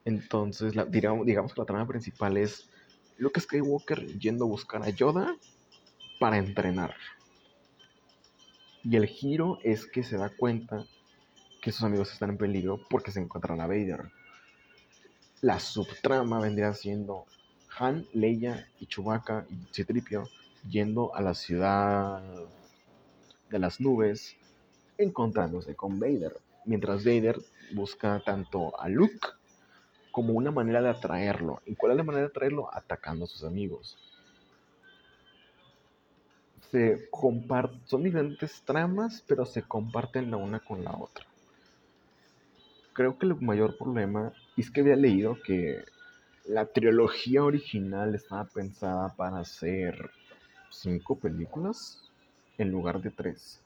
Entonces, 0.06 0.74
digamos, 0.90 1.26
digamos 1.26 1.54
que 1.54 1.62
la 1.62 1.66
trama 1.66 1.88
principal 1.88 2.36
es 2.36 2.70
Luke 3.18 3.40
Skywalker 3.40 4.06
yendo 4.20 4.46
a 4.46 4.48
buscar 4.48 4.84
a 4.84 4.90
Yoda 4.90 5.38
para 6.20 6.38
entrenar. 6.38 6.94
Y 8.84 8.98
el 8.98 9.06
giro 9.06 9.60
es 9.64 9.86
que 9.86 10.04
se 10.04 10.18
da 10.18 10.30
cuenta 10.30 10.86
que 11.62 11.72
sus 11.72 11.84
amigos 11.84 12.12
están 12.12 12.32
en 12.32 12.38
peligro 12.38 12.82
porque 12.90 13.12
se 13.12 13.22
encuentran 13.22 13.62
a 13.62 13.68
Vader. 13.68 14.12
La 15.40 15.60
subtrama 15.60 16.42
vendría 16.42 16.74
siendo 16.74 17.26
Han, 17.80 18.06
Leia 18.14 18.68
y 18.80 18.88
Chewbacca 18.88 19.46
y 19.50 19.74
Citripio 19.74 20.26
yendo 20.70 21.16
a 21.16 21.22
la 21.22 21.34
ciudad 21.34 22.22
de 23.50 23.60
las 23.60 23.80
nubes 23.80 24.36
encontrándose 24.98 25.76
con 25.76 25.98
Vader. 25.98 26.36
Mientras 26.66 27.06
Vader 27.06 27.40
busca 27.74 28.22
tanto 28.26 28.78
a 28.80 28.90
Luke 28.90 29.28
como 30.12 30.34
una 30.34 30.52
manera 30.52 30.82
de 30.82 30.90
atraerlo. 30.90 31.62
¿Y 31.66 31.76
cuál 31.76 31.94
es 31.94 31.98
la 31.98 32.04
manera 32.04 32.26
de 32.26 32.30
atraerlo? 32.30 32.74
Atacando 32.74 33.24
a 33.24 33.28
sus 33.30 33.46
amigos 33.46 33.98
se 36.74 37.08
comparten, 37.12 37.82
son 37.86 38.02
diferentes 38.02 38.64
tramas, 38.66 39.24
pero 39.28 39.46
se 39.46 39.62
comparten 39.62 40.32
la 40.32 40.38
una 40.38 40.60
con 40.60 40.84
la 40.84 40.98
otra. 40.98 41.24
Creo 42.94 43.20
que 43.20 43.28
el 43.28 43.40
mayor 43.40 43.78
problema 43.78 44.34
es 44.58 44.72
que 44.72 44.82
había 44.82 44.96
leído 44.96 45.38
que 45.46 45.86
la 46.46 46.66
trilogía 46.66 47.44
original 47.44 48.16
estaba 48.16 48.46
pensada 48.46 49.14
para 49.16 49.38
hacer 49.38 50.10
cinco 50.72 51.16
películas 51.20 52.10
en 52.58 52.72
lugar 52.72 53.04
de 53.04 53.12
tres. 53.12 53.62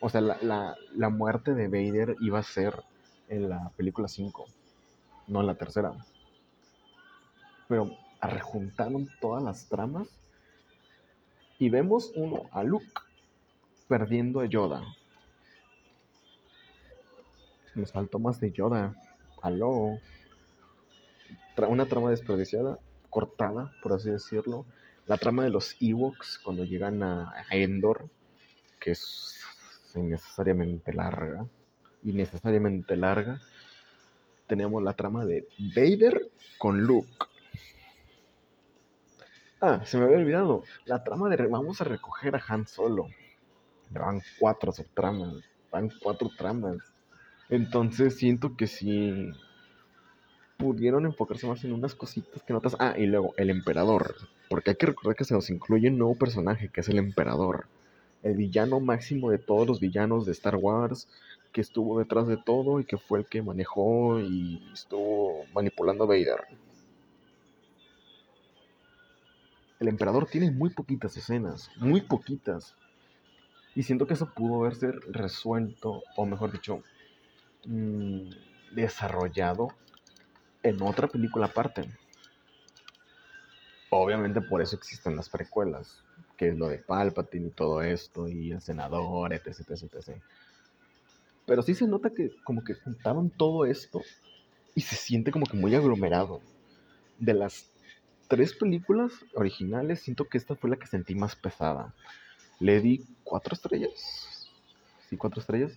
O 0.00 0.08
sea, 0.08 0.22
la, 0.22 0.76
la 0.94 1.08
muerte 1.10 1.52
de 1.52 1.68
Vader 1.68 2.16
iba 2.20 2.38
a 2.38 2.42
ser 2.42 2.72
en 3.28 3.50
la 3.50 3.70
película 3.76 4.08
5, 4.08 4.46
no 5.26 5.42
en 5.42 5.46
la 5.46 5.56
tercera. 5.56 5.92
Pero 7.68 7.90
rejuntaron 8.22 9.10
todas 9.20 9.42
las 9.42 9.68
tramas 9.68 10.08
y 11.58 11.70
vemos 11.70 12.12
uno 12.14 12.48
a 12.52 12.62
Luke 12.62 12.86
perdiendo 13.88 14.40
a 14.40 14.46
Yoda. 14.46 14.82
Nos 17.74 17.92
faltó 17.92 18.18
más 18.18 18.40
de 18.40 18.52
Yoda. 18.52 18.94
Aló. 19.42 19.98
Una 21.68 21.86
trama 21.86 22.10
desperdiciada, 22.10 22.78
cortada, 23.10 23.72
por 23.82 23.92
así 23.92 24.10
decirlo. 24.10 24.64
La 25.06 25.16
trama 25.16 25.44
de 25.44 25.50
los 25.50 25.76
Ewoks 25.80 26.38
cuando 26.44 26.64
llegan 26.64 27.02
a 27.02 27.34
Endor, 27.50 28.08
que 28.78 28.92
es 28.92 29.40
innecesariamente 29.94 30.92
larga. 30.92 31.46
Innecesariamente 32.04 32.96
larga. 32.96 33.40
Tenemos 34.46 34.82
la 34.82 34.92
trama 34.92 35.24
de 35.24 35.48
Vader 35.58 36.30
con 36.58 36.82
Luke. 36.82 37.26
Ah, 39.60 39.80
se 39.84 39.98
me 39.98 40.04
había 40.04 40.18
olvidado. 40.18 40.62
La 40.84 41.02
trama 41.02 41.28
de 41.28 41.46
vamos 41.48 41.80
a 41.80 41.84
recoger 41.84 42.36
a 42.36 42.42
Han 42.46 42.68
Solo. 42.68 43.08
Van 43.90 44.22
cuatro 44.38 44.70
subtramas. 44.70 45.42
Van 45.72 45.90
cuatro 46.00 46.30
tramas. 46.36 46.76
Entonces 47.48 48.16
siento 48.16 48.56
que 48.56 48.68
si 48.68 49.32
pudieron 50.58 51.06
enfocarse 51.06 51.48
más 51.48 51.64
en 51.64 51.72
unas 51.72 51.96
cositas 51.96 52.42
que 52.44 52.52
notas. 52.52 52.76
Ah, 52.78 52.94
y 52.96 53.06
luego 53.06 53.34
el 53.36 53.50
emperador. 53.50 54.14
Porque 54.48 54.70
hay 54.70 54.76
que 54.76 54.86
recordar 54.86 55.16
que 55.16 55.24
se 55.24 55.34
nos 55.34 55.50
incluye 55.50 55.88
un 55.88 55.98
nuevo 55.98 56.14
personaje 56.14 56.68
que 56.68 56.80
es 56.80 56.88
el 56.88 56.98
emperador. 56.98 57.66
El 58.22 58.36
villano 58.36 58.78
máximo 58.78 59.30
de 59.30 59.38
todos 59.38 59.66
los 59.66 59.80
villanos 59.80 60.24
de 60.24 60.32
Star 60.32 60.54
Wars. 60.54 61.08
Que 61.52 61.62
estuvo 61.62 61.98
detrás 61.98 62.28
de 62.28 62.36
todo 62.36 62.78
y 62.78 62.84
que 62.84 62.98
fue 62.98 63.18
el 63.18 63.26
que 63.26 63.42
manejó 63.42 64.20
y 64.20 64.62
estuvo 64.72 65.46
manipulando 65.52 66.04
a 66.04 66.06
Vader. 66.06 66.46
El 69.80 69.88
emperador 69.88 70.26
tiene 70.26 70.50
muy 70.50 70.70
poquitas 70.70 71.16
escenas, 71.16 71.70
muy 71.76 72.00
poquitas. 72.00 72.74
Y 73.74 73.84
siento 73.84 74.06
que 74.06 74.14
eso 74.14 74.32
pudo 74.34 74.60
haberse 74.60 74.90
resuelto, 75.10 76.02
o 76.16 76.26
mejor 76.26 76.50
dicho, 76.50 76.82
mm, 77.64 78.30
desarrollado 78.72 79.68
en 80.62 80.82
otra 80.82 81.06
película 81.06 81.46
aparte. 81.46 81.88
Obviamente 83.90 84.40
por 84.40 84.60
eso 84.60 84.76
existen 84.76 85.16
las 85.16 85.28
precuelas, 85.28 86.02
que 86.36 86.48
es 86.48 86.58
lo 86.58 86.68
de 86.68 86.78
Palpatine 86.78 87.48
y 87.48 87.50
todo 87.50 87.82
esto, 87.82 88.28
y 88.28 88.50
el 88.50 88.60
senador, 88.60 89.32
etc, 89.32 89.60
etc, 89.70 89.94
etc. 89.94 90.22
Pero 91.46 91.62
sí 91.62 91.74
se 91.74 91.86
nota 91.86 92.10
que 92.10 92.30
como 92.44 92.64
que 92.64 92.74
juntaron 92.74 93.30
todo 93.30 93.64
esto 93.64 94.02
y 94.74 94.80
se 94.80 94.96
siente 94.96 95.30
como 95.30 95.46
que 95.46 95.56
muy 95.56 95.74
aglomerado. 95.74 96.40
De 97.18 97.34
las 97.34 97.72
tres 98.28 98.54
películas 98.54 99.12
originales, 99.34 100.00
siento 100.00 100.28
que 100.28 100.38
esta 100.38 100.54
fue 100.54 100.70
la 100.70 100.76
que 100.76 100.86
sentí 100.86 101.14
más 101.14 101.34
pesada. 101.34 101.94
Le 102.60 102.80
di 102.80 103.04
cuatro 103.24 103.54
estrellas. 103.54 104.50
Sí, 105.08 105.16
cuatro 105.16 105.40
estrellas. 105.40 105.72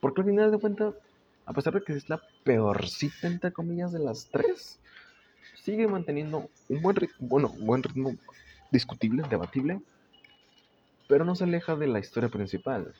Porque 0.00 0.20
al 0.20 0.26
final 0.28 0.50
de 0.50 0.58
cuentas, 0.58 0.94
a 1.46 1.52
pesar 1.52 1.74
de 1.74 1.82
que 1.82 1.94
es 1.94 2.08
la 2.08 2.20
peorcita, 2.44 3.26
entre 3.26 3.52
comillas, 3.52 3.92
de 3.92 4.00
las 4.00 4.28
tres, 4.30 4.78
sigue 5.56 5.88
manteniendo 5.88 6.50
un 6.68 6.82
buen 6.82 6.96
ritmo, 6.96 7.16
bueno, 7.20 7.48
un 7.48 7.66
buen 7.66 7.82
ritmo 7.82 8.14
discutible, 8.70 9.22
debatible, 9.28 9.80
pero 11.08 11.24
no 11.24 11.34
se 11.34 11.44
aleja 11.44 11.76
de 11.76 11.86
la 11.86 12.00
historia 12.00 12.28
principal. 12.28 12.94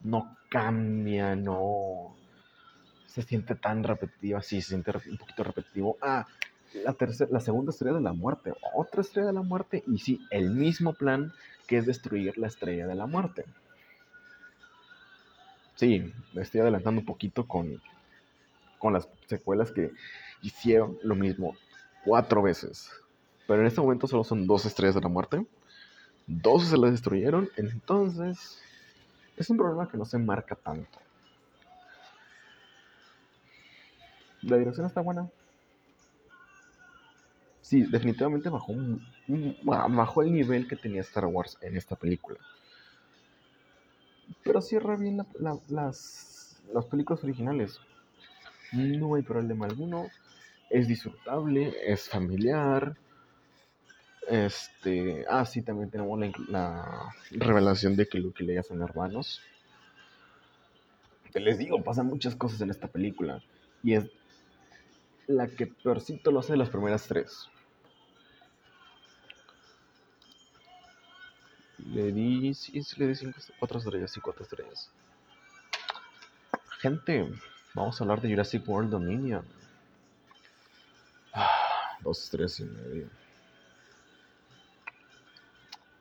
No 0.00 0.36
cambia, 0.48 1.36
no 1.36 2.16
se 3.06 3.22
siente 3.22 3.54
tan 3.54 3.84
repetitiva, 3.84 4.42
sí, 4.42 4.60
se 4.62 4.68
siente 4.68 4.92
un 5.10 5.16
poquito 5.16 5.44
repetitivo. 5.44 5.96
Ah, 6.00 6.26
la, 6.84 6.92
tercera, 6.92 7.30
la 7.32 7.40
segunda 7.40 7.70
estrella 7.70 7.96
de 7.96 8.02
la 8.02 8.12
muerte, 8.12 8.52
otra 8.74 9.00
estrella 9.00 9.28
de 9.28 9.32
la 9.34 9.42
muerte, 9.42 9.82
y 9.86 9.98
sí, 9.98 10.20
el 10.30 10.50
mismo 10.50 10.92
plan 10.92 11.32
que 11.66 11.78
es 11.78 11.86
destruir 11.86 12.36
la 12.38 12.46
estrella 12.46 12.86
de 12.86 12.94
la 12.94 13.06
muerte. 13.06 13.44
Sí, 15.76 16.12
me 16.32 16.42
estoy 16.42 16.60
adelantando 16.60 17.00
un 17.00 17.06
poquito 17.06 17.46
con, 17.46 17.80
con 18.78 18.92
las 18.92 19.08
secuelas 19.26 19.70
que 19.70 19.92
hicieron 20.42 20.98
lo 21.02 21.14
mismo 21.14 21.56
cuatro 22.04 22.42
veces. 22.42 22.90
Pero 23.46 23.60
en 23.60 23.66
este 23.66 23.80
momento 23.80 24.06
solo 24.06 24.24
son 24.24 24.46
dos 24.46 24.66
estrellas 24.66 24.94
de 24.94 25.02
la 25.02 25.08
muerte. 25.08 25.46
Dos 26.26 26.66
se 26.66 26.76
las 26.76 26.90
destruyeron, 26.90 27.48
entonces 27.56 28.58
es 29.36 29.50
un 29.50 29.56
problema 29.56 29.88
que 29.88 29.96
no 29.96 30.04
se 30.04 30.18
marca 30.18 30.54
tanto. 30.56 30.98
La 34.42 34.56
dirección 34.56 34.86
está 34.86 35.00
buena. 35.00 35.28
Sí, 37.68 37.82
definitivamente 37.82 38.48
bajó, 38.48 38.74
bajó 39.62 40.22
el 40.22 40.32
nivel 40.32 40.66
que 40.66 40.74
tenía 40.74 41.02
Star 41.02 41.26
Wars 41.26 41.58
en 41.60 41.76
esta 41.76 41.96
película. 41.96 42.38
Pero 44.42 44.62
cierra 44.62 44.96
bien 44.96 45.18
las, 45.68 46.62
las 46.72 46.86
películas 46.86 47.22
originales. 47.22 47.78
No 48.72 49.16
hay 49.16 49.22
problema 49.22 49.66
alguno. 49.66 50.06
Es 50.70 50.88
disfrutable, 50.88 51.74
es 51.84 52.08
familiar. 52.08 52.96
Este. 54.26 55.26
Ah, 55.28 55.44
sí, 55.44 55.60
también 55.60 55.90
tenemos 55.90 56.18
la, 56.48 57.12
revelación 57.32 57.96
de 57.96 58.08
que 58.08 58.18
Luke 58.18 58.42
y 58.42 58.46
Leia 58.46 58.62
son 58.62 58.80
hermanos. 58.80 59.42
Te 61.32 61.40
les 61.40 61.58
digo, 61.58 61.84
pasan 61.84 62.06
muchas 62.06 62.34
cosas 62.34 62.62
en 62.62 62.70
esta 62.70 62.88
película. 62.88 63.42
Y 63.82 63.92
es 63.92 64.06
la 65.26 65.48
que 65.48 65.66
peorcito 65.66 66.30
lo 66.30 66.40
hace 66.40 66.54
de 66.54 66.58
las 66.60 66.70
primeras 66.70 67.06
tres. 67.06 67.50
Le 71.92 72.12
di, 72.12 72.52
sí, 72.54 72.82
le 72.96 73.06
di 73.06 73.14
cinco, 73.14 73.40
cuatro 73.58 73.78
estrellas 73.78 74.16
y 74.16 74.20
cuatro 74.20 74.42
estrellas. 74.44 74.90
Gente, 76.80 77.32
vamos 77.74 78.00
a 78.00 78.04
hablar 78.04 78.20
de 78.20 78.28
Jurassic 78.28 78.68
World 78.68 78.90
Dominion. 78.90 79.44
Ah, 81.32 81.96
dos 82.00 82.22
estrellas 82.24 82.60
y 82.60 82.64
medio. 82.64 83.08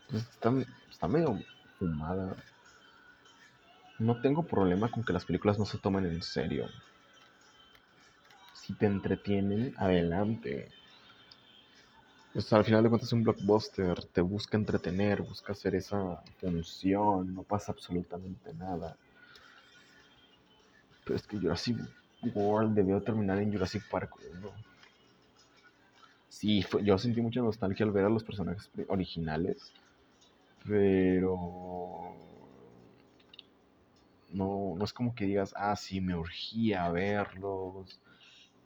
Pues 0.10 0.24
está, 0.24 0.54
está 0.90 1.08
medio 1.08 1.42
fumada. 1.80 2.36
No 4.00 4.22
tengo 4.22 4.44
problema 4.44 4.92
con 4.92 5.04
que 5.04 5.14
las 5.14 5.26
películas 5.26 5.58
no 5.58 5.66
se 5.66 5.78
tomen 5.78 6.06
en 6.06 6.22
serio. 6.22 6.70
Si 8.54 8.74
te 8.74 8.86
entretienen, 8.86 9.74
adelante. 9.78 10.70
Pues 12.38 12.54
al 12.54 12.64
final 12.64 12.84
de 12.84 12.90
cuentas 12.90 13.10
es 13.10 13.14
un 13.14 13.24
blockbuster, 13.24 14.04
te 14.14 14.22
busca 14.22 14.58
entretener, 14.58 15.24
busca 15.24 15.54
hacer 15.54 15.74
esa 15.74 16.22
función, 16.40 17.34
no 17.34 17.42
pasa 17.42 17.72
absolutamente 17.72 18.54
nada. 18.54 18.96
Pero 21.04 21.16
es 21.16 21.26
que 21.26 21.40
Jurassic 21.40 21.80
World 22.36 22.76
debió 22.76 23.02
terminar 23.02 23.40
en 23.40 23.52
Jurassic 23.52 23.90
Park. 23.90 24.12
Sí, 26.30 26.64
yo 26.84 27.00
sentí 27.00 27.22
mucha 27.22 27.40
nostalgia 27.42 27.88
al 27.88 27.92
ver 27.92 28.06
a 28.06 28.10
los 28.10 28.24
personajes 28.24 28.70
originales, 28.88 29.74
pero 30.64 32.14
no, 34.32 34.76
no 34.78 34.86
es 34.86 34.94
como 34.94 35.16
que 35.16 35.26
digas, 35.26 35.56
ah, 35.58 35.76
sí, 35.76 36.02
me 36.02 36.16
urgía 36.16 36.88
verlos, 36.92 38.00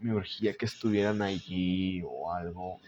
me 0.01 0.13
urgía 0.13 0.55
que 0.55 0.65
estuvieran 0.65 1.21
allí 1.21 2.01
o 2.03 2.33
algo. 2.33 2.81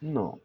No. 0.00 0.40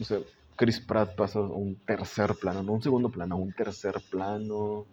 O 0.00 0.04
sea, 0.04 0.18
Chris 0.56 0.80
Pratt 0.80 1.14
pasa 1.16 1.38
a 1.38 1.42
un 1.42 1.76
tercer 1.76 2.34
plano, 2.34 2.62
no 2.62 2.72
un 2.72 2.82
segundo 2.82 3.08
plano, 3.10 3.36
un 3.36 3.52
tercer 3.52 4.00
plano. 4.10 4.86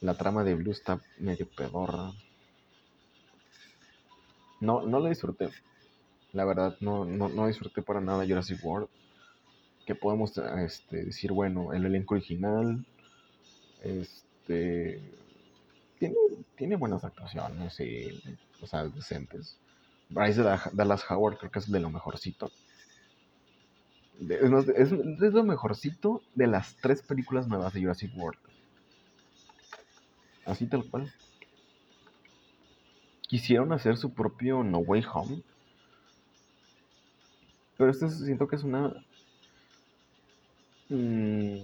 La 0.00 0.14
trama 0.14 0.44
de 0.44 0.54
Blue 0.54 0.72
está 0.72 1.00
medio 1.18 1.46
pedorra. 1.48 2.12
No, 4.60 4.82
no 4.82 5.00
la 5.00 5.08
disfruté. 5.08 5.50
La 6.32 6.44
verdad, 6.44 6.76
no, 6.80 7.04
no, 7.04 7.28
no 7.28 7.46
disfruté 7.46 7.82
para 7.82 8.00
nada 8.00 8.26
Jurassic 8.26 8.64
World. 8.64 8.88
Que 9.86 9.94
podemos 9.94 10.36
este, 10.38 11.04
decir, 11.04 11.32
bueno, 11.32 11.72
el 11.72 11.84
elenco 11.84 12.14
original. 12.14 12.84
Este. 13.82 15.02
Tiene, 15.98 16.16
tiene 16.56 16.76
buenas 16.76 17.04
actuaciones 17.04 17.78
y. 17.80 18.22
O 18.62 18.66
sea, 18.66 18.84
decentes. 18.84 19.58
Bryce 20.08 20.42
Dallas 20.72 21.10
Howard 21.10 21.38
creo 21.38 21.50
que 21.50 21.58
es 21.58 21.70
de 21.70 21.80
lo 21.80 21.90
mejorcito. 21.90 22.50
Es, 24.20 24.92
es, 24.92 24.92
lo 24.92 25.42
mejorcito 25.42 26.22
de 26.34 26.46
las 26.46 26.76
tres 26.76 27.02
películas 27.02 27.48
nuevas 27.48 27.72
de 27.72 27.80
Jurassic 27.80 28.16
World. 28.16 28.38
Así 30.44 30.66
tal 30.66 30.88
cual. 30.88 31.12
Quisieron 33.22 33.72
hacer 33.72 33.96
su 33.96 34.12
propio 34.12 34.62
No 34.62 34.78
Way 34.78 35.04
Home. 35.12 35.42
Pero 37.76 37.90
esto 37.90 38.08
siento 38.08 38.46
que 38.46 38.56
es 38.56 38.62
una... 38.62 38.94
Mm, 40.88 41.56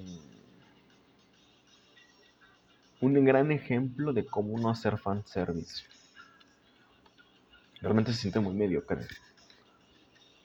un 3.01 3.25
gran 3.25 3.53
ejemplo 3.53 4.13
de 4.13 4.27
cómo 4.27 4.59
no 4.59 4.71
hacer 4.71 4.99
fanservice. 4.99 5.85
Realmente 7.81 8.13
se 8.13 8.21
siente 8.23 8.41
muy 8.41 8.55
mediocre. 8.55 9.07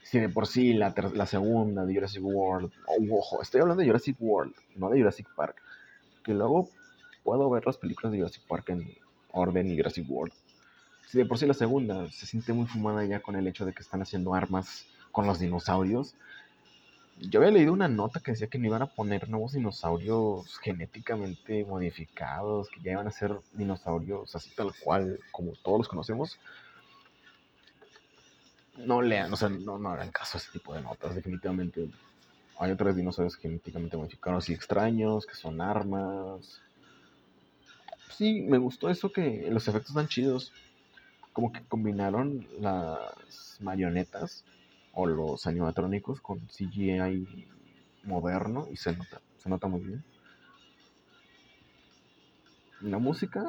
Si 0.04 0.20
de 0.20 0.30
por 0.30 0.46
sí 0.46 0.74
la, 0.74 0.94
la 1.14 1.26
segunda 1.26 1.86
de 1.86 1.94
Jurassic 1.96 2.24
World, 2.24 2.72
oh, 2.86 3.18
ojo, 3.18 3.42
estoy 3.42 3.62
hablando 3.62 3.82
de 3.82 3.88
Jurassic 3.88 4.16
World, 4.20 4.54
no 4.76 4.90
de 4.90 5.00
Jurassic 5.00 5.28
Park, 5.36 5.56
que 6.24 6.34
luego 6.34 6.70
puedo 7.24 7.50
ver 7.50 7.66
las 7.66 7.78
películas 7.78 8.12
de 8.12 8.20
Jurassic 8.20 8.44
Park 8.48 8.70
en 8.70 8.96
orden 9.32 9.72
y 9.72 9.78
Jurassic 9.78 10.06
World. 10.08 10.34
Si 11.08 11.18
de 11.18 11.26
por 11.26 11.38
sí 11.40 11.48
la 11.48 11.54
segunda 11.56 12.10
se 12.12 12.28
siente 12.28 12.54
muy 12.54 12.68
fumada 12.68 13.04
ya 13.06 13.22
con 13.22 13.36
el 13.36 13.48
hecho 13.48 13.66
de 13.66 13.74
que 13.74 13.82
están 13.82 14.02
haciendo 14.02 14.36
armas 14.36 14.86
con 15.12 15.28
los 15.28 15.40
dinosaurios. 15.40 16.16
Yo 17.20 17.40
había 17.40 17.52
leído 17.52 17.72
una 17.72 17.88
nota 17.88 18.20
que 18.20 18.32
decía 18.32 18.48
que 18.48 18.58
no 18.58 18.66
iban 18.66 18.82
a 18.82 18.88
poner 18.88 19.30
nuevos 19.30 19.54
dinosaurios 19.54 20.58
genéticamente 20.60 21.64
modificados, 21.66 22.70
que 22.70 22.82
ya 22.82 22.94
iban 22.94 23.08
a 23.08 23.12
ser 23.12 23.40
dinosaurios 23.54 24.36
así 24.36 24.50
tal 24.56 24.72
cual 24.84 25.20
como 25.32 25.54
todos 25.64 25.78
los 25.78 25.88
conocemos 25.88 26.40
no 28.76 29.02
lean, 29.02 29.32
o 29.32 29.36
sea, 29.36 29.50
no, 29.50 29.78
no 29.80 29.90
hagan 29.90 30.12
caso 30.12 30.38
a 30.38 30.42
ese 30.42 30.52
tipo 30.52 30.74
de 30.74 30.82
notas, 30.82 31.16
definitivamente. 31.16 31.90
Hay 32.60 32.72
otros 32.72 32.96
dinosaurios 32.96 33.36
genéticamente 33.38 33.98
modificados 33.98 34.50
y 34.50 34.54
extraños, 34.54 35.26
que 35.26 35.36
son 35.36 35.62
armas. 35.62 36.62
Sí, 38.10 38.42
me 38.42 38.58
gustó 38.58 38.90
eso 38.90 39.12
que 39.12 39.48
los 39.50 39.68
efectos 39.68 39.92
están 39.92 40.08
chidos. 40.08 40.54
Como 41.34 41.52
que 41.52 41.66
combinaron 41.68 42.48
las 42.60 43.58
marionetas 43.60 44.46
o 44.94 45.08
los 45.08 45.48
animatrónicos 45.48 46.22
con 46.22 46.48
CGI 46.50 47.48
moderno 48.04 48.68
y 48.72 48.78
se 48.78 48.96
nota, 48.96 49.22
se 49.38 49.50
nota 49.50 49.68
muy 49.68 49.82
bien. 49.82 50.04
La 52.82 53.00
música, 53.00 53.42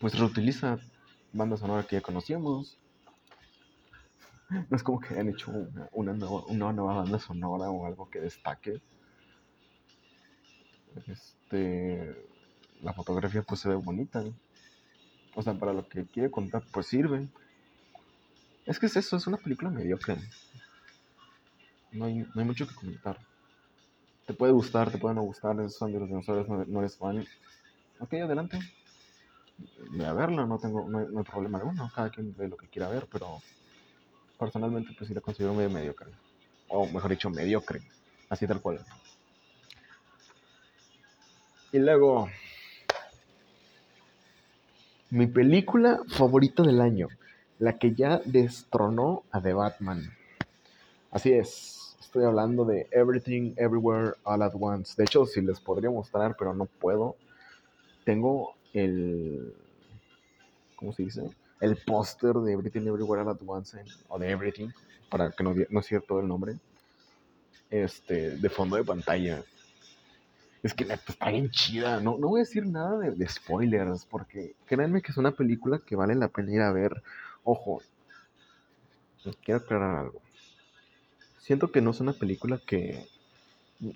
pues 0.00 0.18
reutiliza 0.18 0.80
bandas 1.32 1.60
sonoras 1.60 1.86
que 1.86 1.96
ya 1.96 2.02
conocíamos. 2.02 2.78
No 4.70 4.76
es 4.76 4.82
como 4.82 5.00
que 5.00 5.14
hayan 5.14 5.28
hecho 5.28 5.52
una, 5.92 6.12
nueva, 6.14 6.94
banda 6.94 7.18
sonora 7.18 7.70
o 7.70 7.86
algo 7.86 8.08
que 8.08 8.20
destaque. 8.20 8.80
Este, 11.06 12.16
la 12.82 12.92
fotografía 12.92 13.42
pues 13.42 13.60
se 13.60 13.68
ve 13.68 13.74
bonita. 13.74 14.24
O 15.34 15.42
sea, 15.42 15.54
para 15.54 15.72
lo 15.72 15.88
que 15.88 16.06
quiere 16.06 16.30
contar 16.30 16.62
pues 16.72 16.86
sirve. 16.86 17.28
Es 18.64 18.78
que 18.78 18.86
es 18.86 18.96
eso, 18.96 19.16
es 19.16 19.26
una 19.26 19.36
película 19.36 19.70
mediocre. 19.70 20.16
No 21.92 22.06
hay, 22.06 22.18
no 22.18 22.40
hay 22.40 22.44
mucho 22.44 22.66
que 22.66 22.74
comentar. 22.74 23.18
Te 24.26 24.34
puede 24.34 24.52
gustar, 24.52 24.90
te 24.90 24.98
puede 24.98 25.14
no 25.14 25.22
gustar, 25.22 25.54
esos 25.60 25.76
son 25.76 25.92
de 25.92 26.00
los 26.00 26.08
dinosaurios, 26.08 26.48
no, 26.68 26.80
eres 26.80 26.96
fan. 26.96 27.24
Ok, 28.00 28.14
adelante. 28.14 28.58
Voy 29.92 30.04
a 30.04 30.12
verla, 30.12 30.46
no 30.46 30.58
tengo, 30.58 30.88
no 30.88 30.98
hay 30.98 31.24
problema 31.24 31.58
alguno. 31.58 31.90
Cada 31.94 32.10
quien 32.10 32.34
ve 32.36 32.48
lo 32.48 32.56
que 32.56 32.66
quiera 32.66 32.88
ver, 32.88 33.06
pero 33.10 33.40
personalmente 34.38 34.92
pues 34.96 35.08
sí 35.08 35.14
la 35.14 35.20
considero 35.20 35.54
medio 35.54 35.70
mediocre. 35.70 36.10
o 36.68 36.86
mejor 36.86 37.10
dicho, 37.10 37.30
mediocre, 37.30 37.80
así 38.28 38.46
tal 38.46 38.60
cual. 38.60 38.84
Y 41.72 41.78
luego, 41.78 42.28
mi 45.10 45.26
película 45.26 46.00
favorita 46.08 46.62
del 46.62 46.80
año, 46.80 47.08
la 47.58 47.78
que 47.78 47.94
ya 47.94 48.20
destronó 48.24 49.24
a 49.30 49.40
The 49.40 49.52
Batman. 49.52 50.02
Así 51.10 51.32
es, 51.32 51.96
estoy 52.00 52.24
hablando 52.24 52.64
de 52.64 52.86
Everything, 52.90 53.54
Everywhere, 53.56 54.14
All 54.24 54.42
at 54.42 54.54
Once. 54.58 54.94
De 54.96 55.04
hecho, 55.04 55.26
si 55.26 55.40
les 55.40 55.60
podría 55.60 55.90
mostrar, 55.90 56.36
pero 56.38 56.54
no 56.54 56.66
puedo. 56.66 57.16
Tengo 58.04 58.54
el... 58.72 59.54
¿Cómo 60.76 60.92
se 60.92 61.02
dice? 61.02 61.30
El 61.60 61.76
póster 61.76 62.34
de 62.34 62.52
Everything, 62.52 62.86
Everywhere, 62.86 63.28
at 63.28 63.38
Once, 63.46 63.82
o 64.08 64.18
de 64.18 64.30
Everything, 64.30 64.68
para 65.08 65.30
que 65.30 65.42
no, 65.42 65.54
no 65.70 65.80
es 65.80 65.86
cierto 65.86 66.20
el 66.20 66.28
nombre. 66.28 66.56
Este, 67.70 68.36
de 68.36 68.48
fondo 68.48 68.76
de 68.76 68.84
pantalla. 68.84 69.42
Es 70.62 70.74
que 70.74 70.84
está 70.84 71.30
bien 71.30 71.50
chida. 71.50 72.00
No, 72.00 72.18
no 72.18 72.28
voy 72.28 72.40
a 72.40 72.44
decir 72.44 72.66
nada 72.66 72.98
de, 72.98 73.28
spoilers, 73.28 74.04
porque 74.06 74.54
créanme 74.66 75.02
que 75.02 75.12
es 75.12 75.16
una 75.16 75.32
película 75.32 75.78
que 75.78 75.96
vale 75.96 76.14
la 76.14 76.28
pena 76.28 76.52
ir 76.52 76.60
a 76.60 76.72
ver. 76.72 77.02
Ojo, 77.44 77.82
quiero 79.44 79.60
aclarar 79.60 79.96
algo. 79.96 80.20
Siento 81.38 81.70
que 81.70 81.80
no 81.80 81.90
es 81.90 82.00
una 82.00 82.12
película 82.12 82.60
que 82.64 83.06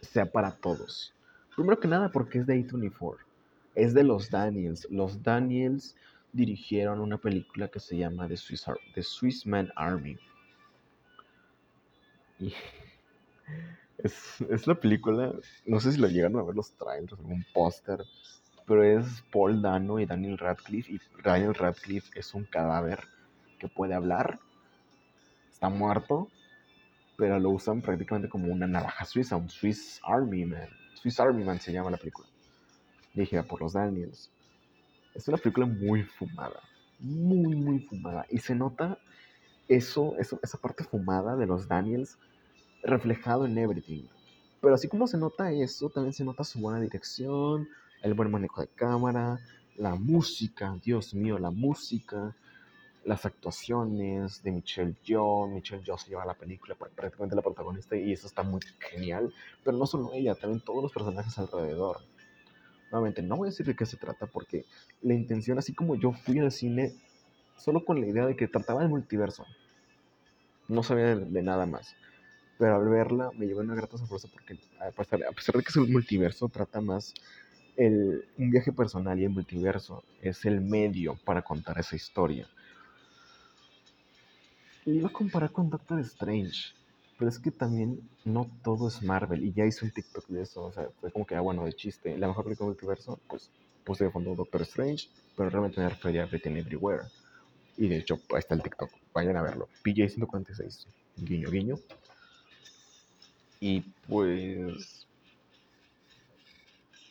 sea 0.02 0.26
para 0.26 0.52
todos. 0.52 1.12
Primero 1.56 1.80
que 1.80 1.88
nada, 1.88 2.10
porque 2.10 2.38
es 2.38 2.46
de 2.46 2.54
A24. 2.64 3.16
Es 3.74 3.94
de 3.94 4.04
los 4.04 4.30
Daniels. 4.30 4.86
Los 4.90 5.22
Daniels 5.22 5.96
dirigieron 6.32 7.00
una 7.00 7.18
película 7.18 7.68
que 7.68 7.80
se 7.80 7.96
llama 7.96 8.28
The 8.28 8.36
Swiss, 8.36 8.64
The 8.94 9.02
Swiss 9.02 9.46
Man 9.46 9.72
Army. 9.76 10.18
Y 12.38 12.54
es, 13.98 14.66
la 14.66 14.74
película, 14.74 15.32
no 15.66 15.80
sé 15.80 15.92
si 15.92 15.98
lo 15.98 16.08
llegaron 16.08 16.38
a 16.38 16.42
ver 16.42 16.54
los 16.54 16.72
trailers, 16.72 17.12
algún 17.12 17.44
póster, 17.52 18.04
pero 18.66 18.84
es 18.84 19.22
Paul 19.32 19.60
Dano 19.62 19.98
y 19.98 20.06
Daniel 20.06 20.38
Radcliffe. 20.38 20.92
Y 20.92 21.00
Daniel 21.22 21.54
Radcliffe 21.54 22.18
es 22.18 22.34
un 22.34 22.44
cadáver 22.44 23.00
que 23.58 23.68
puede 23.68 23.94
hablar, 23.94 24.38
está 25.50 25.68
muerto, 25.68 26.28
pero 27.16 27.38
lo 27.38 27.50
usan 27.50 27.82
prácticamente 27.82 28.28
como 28.28 28.52
una 28.52 28.66
navaja 28.66 29.04
suiza, 29.04 29.36
un 29.36 29.50
Swiss 29.50 30.00
Army 30.04 30.46
Man. 30.46 30.68
Swiss 30.94 31.20
Army 31.20 31.44
Man 31.44 31.60
se 31.60 31.72
llama 31.72 31.90
la 31.90 31.98
película, 31.98 32.28
dirigida 33.12 33.42
por 33.42 33.60
los 33.60 33.74
Daniels. 33.74 34.30
Es 35.14 35.28
una 35.28 35.36
película 35.36 35.66
muy 35.66 36.04
fumada, 36.04 36.60
muy, 36.98 37.56
muy 37.56 37.80
fumada. 37.80 38.26
Y 38.30 38.38
se 38.38 38.54
nota 38.54 38.98
eso, 39.68 40.16
eso 40.18 40.38
esa 40.42 40.58
parte 40.58 40.84
fumada 40.84 41.36
de 41.36 41.46
los 41.46 41.68
Daniels 41.68 42.18
reflejado 42.82 43.46
en 43.46 43.58
Everything. 43.58 44.04
Pero 44.60 44.74
así 44.74 44.88
como 44.88 45.06
se 45.06 45.18
nota 45.18 45.52
eso, 45.52 45.88
también 45.90 46.12
se 46.12 46.24
nota 46.24 46.44
su 46.44 46.60
buena 46.60 46.80
dirección, 46.80 47.68
el 48.02 48.14
buen 48.14 48.30
manejo 48.30 48.60
de 48.60 48.68
cámara, 48.68 49.40
la 49.76 49.94
música, 49.94 50.78
Dios 50.82 51.14
mío, 51.14 51.38
la 51.38 51.50
música, 51.50 52.36
las 53.04 53.24
actuaciones 53.24 54.42
de 54.42 54.52
Michelle 54.52 54.94
Yeoh. 55.04 55.48
Michelle 55.48 55.82
Yeoh 55.82 55.98
se 55.98 56.10
lleva 56.10 56.26
la 56.26 56.34
película, 56.34 56.74
prácticamente 56.74 57.36
la 57.36 57.42
protagonista, 57.42 57.96
y 57.96 58.12
eso 58.12 58.26
está 58.26 58.42
muy 58.42 58.60
genial. 58.78 59.32
Pero 59.64 59.76
no 59.76 59.86
solo 59.86 60.12
ella, 60.12 60.34
también 60.34 60.60
todos 60.60 60.82
los 60.82 60.92
personajes 60.92 61.38
alrededor. 61.38 61.98
Nuevamente, 62.90 63.22
no 63.22 63.36
voy 63.36 63.48
a 63.48 63.50
decir 63.50 63.66
de 63.66 63.76
qué 63.76 63.86
se 63.86 63.96
trata, 63.96 64.26
porque 64.26 64.64
la 65.02 65.14
intención, 65.14 65.58
así 65.58 65.72
como 65.72 65.94
yo 65.94 66.12
fui 66.12 66.38
al 66.38 66.50
cine 66.50 66.92
solo 67.56 67.84
con 67.84 68.00
la 68.00 68.06
idea 68.06 68.26
de 68.26 68.36
que 68.36 68.48
trataba 68.48 68.80
del 68.80 68.88
multiverso, 68.88 69.44
no 70.68 70.82
sabía 70.82 71.16
de 71.16 71.42
nada 71.42 71.66
más. 71.66 71.94
Pero 72.58 72.76
al 72.76 72.88
verla 72.88 73.30
me 73.36 73.46
llevó 73.46 73.60
una 73.60 73.74
grata 73.74 73.96
sorpresa 73.96 74.28
porque 74.32 74.58
a 74.80 74.90
pesar, 74.90 75.20
de 75.20 75.62
que 75.62 75.68
es 75.68 75.76
un 75.76 75.92
multiverso, 75.92 76.48
trata 76.48 76.80
más 76.80 77.14
el, 77.76 78.24
un 78.36 78.50
viaje 78.50 78.72
personal 78.72 79.18
y 79.18 79.24
el 79.24 79.30
multiverso 79.30 80.04
es 80.20 80.44
el 80.44 80.60
medio 80.60 81.16
para 81.24 81.42
contar 81.42 81.78
esa 81.78 81.96
historia. 81.96 82.48
Le 84.84 84.94
iba 84.94 85.08
a 85.08 85.12
comparar 85.12 85.52
con 85.52 85.70
Doctor 85.70 86.00
Strange, 86.00 86.74
pero 87.20 87.28
es 87.28 87.38
que 87.38 87.50
también 87.50 88.00
no 88.24 88.50
todo 88.64 88.88
es 88.88 89.02
Marvel 89.02 89.44
y 89.44 89.52
ya 89.52 89.66
hice 89.66 89.84
un 89.84 89.90
TikTok 89.90 90.26
de 90.28 90.40
eso, 90.40 90.64
o 90.64 90.72
sea, 90.72 90.88
fue 91.02 91.12
como 91.12 91.26
que, 91.26 91.34
ah, 91.34 91.42
bueno, 91.42 91.66
de 91.66 91.74
chiste, 91.74 92.16
la 92.16 92.28
mejor 92.28 92.44
película 92.44 92.64
del 92.64 92.76
multiverso, 92.76 93.20
pues 93.28 93.50
puse 93.84 94.04
de 94.04 94.10
fondo 94.10 94.34
Doctor 94.34 94.62
Strange, 94.62 95.10
pero 95.36 95.50
realmente 95.50 95.82
me 95.82 95.90
refería 95.90 96.24
a 96.24 96.28
Everywhere. 96.32 97.02
Y 97.76 97.88
de 97.88 97.98
hecho, 97.98 98.18
ahí 98.30 98.38
está 98.38 98.54
el 98.54 98.62
TikTok, 98.62 98.90
vayan 99.12 99.36
a 99.36 99.42
verlo. 99.42 99.68
PJ146, 99.84 100.86
guiño, 101.18 101.50
guiño. 101.50 101.78
Y 103.60 103.82
pues... 104.08 105.06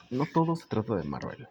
No 0.09 0.25
todo 0.33 0.55
se 0.55 0.65
trata 0.67 0.95
de 0.95 1.03
Marvel. 1.03 1.47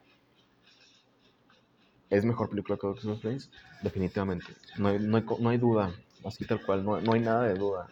¿Es 2.10 2.24
mejor 2.24 2.50
película 2.50 2.76
que 2.76 2.88
Doctor 2.88 3.12
Strange? 3.12 3.46
Definitivamente. 3.82 4.46
No 4.78 4.88
hay, 4.88 4.98
no, 4.98 5.48
hay, 5.48 5.58
duda. 5.58 5.94
Así 6.24 6.44
tal 6.44 6.60
cual. 6.66 6.84
No, 6.84 7.00
no 7.00 7.12
hay 7.12 7.20
nada 7.20 7.44
de 7.44 7.54
duda. 7.54 7.88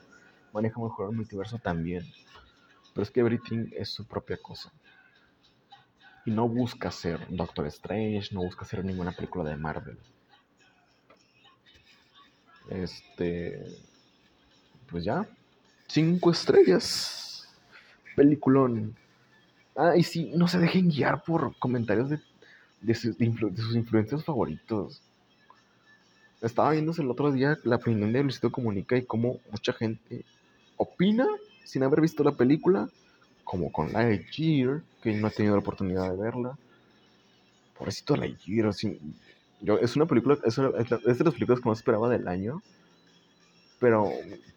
Maneja 0.56 0.80
mejor 0.80 1.10
el 1.10 1.16
multiverso 1.16 1.58
también. 1.58 2.02
Pero 2.94 3.02
es 3.02 3.10
que 3.10 3.20
Everything 3.20 3.68
es 3.72 3.90
su 3.90 4.06
propia 4.06 4.38
cosa. 4.38 4.72
Y 6.24 6.30
no 6.30 6.48
busca 6.48 6.90
ser 6.90 7.20
Doctor 7.28 7.66
Strange, 7.66 8.30
no 8.32 8.40
busca 8.40 8.64
ser 8.64 8.82
ninguna 8.82 9.12
película 9.12 9.44
de 9.44 9.54
Marvel. 9.54 9.98
Este. 12.70 13.66
Pues 14.90 15.04
ya. 15.04 15.28
Cinco 15.88 16.30
estrellas. 16.30 17.54
Peliculón. 18.16 18.96
Ah, 19.76 19.94
y 19.94 20.04
sí, 20.04 20.32
no 20.34 20.48
se 20.48 20.58
dejen 20.58 20.88
guiar 20.88 21.22
por 21.22 21.54
comentarios 21.58 22.08
de, 22.08 22.18
de, 22.80 22.94
sus 22.94 23.20
influencers 23.20 24.24
favoritos. 24.24 25.02
Estaba 26.40 26.70
viéndose 26.70 27.02
el 27.02 27.10
otro 27.10 27.30
día 27.30 27.58
la 27.62 27.76
opinión 27.76 28.10
de 28.10 28.22
Luisito 28.22 28.50
Comunica 28.50 28.96
y 28.96 29.04
cómo 29.04 29.38
mucha 29.50 29.74
gente 29.74 30.24
opina 30.76 31.26
sin 31.64 31.82
haber 31.82 32.00
visto 32.00 32.22
la 32.22 32.32
película, 32.32 32.88
como 33.44 33.72
con 33.72 33.92
Lightyear, 33.92 34.82
que 35.02 35.12
no 35.14 35.26
ha 35.26 35.30
tenido 35.30 35.54
la 35.54 35.60
oportunidad 35.60 36.10
de 36.10 36.16
verla. 36.16 36.58
Pobrecito 37.78 38.16
Lightyear, 38.16 38.70
yo, 39.60 39.78
es 39.78 39.96
una 39.96 40.06
película, 40.06 40.38
es, 40.44 40.58
es 40.58 41.18
de 41.18 41.24
las 41.24 41.34
películas 41.34 41.60
que 41.60 41.68
más 41.68 41.78
esperaba 41.78 42.08
del 42.08 42.28
año 42.28 42.62
pero 43.78 44.10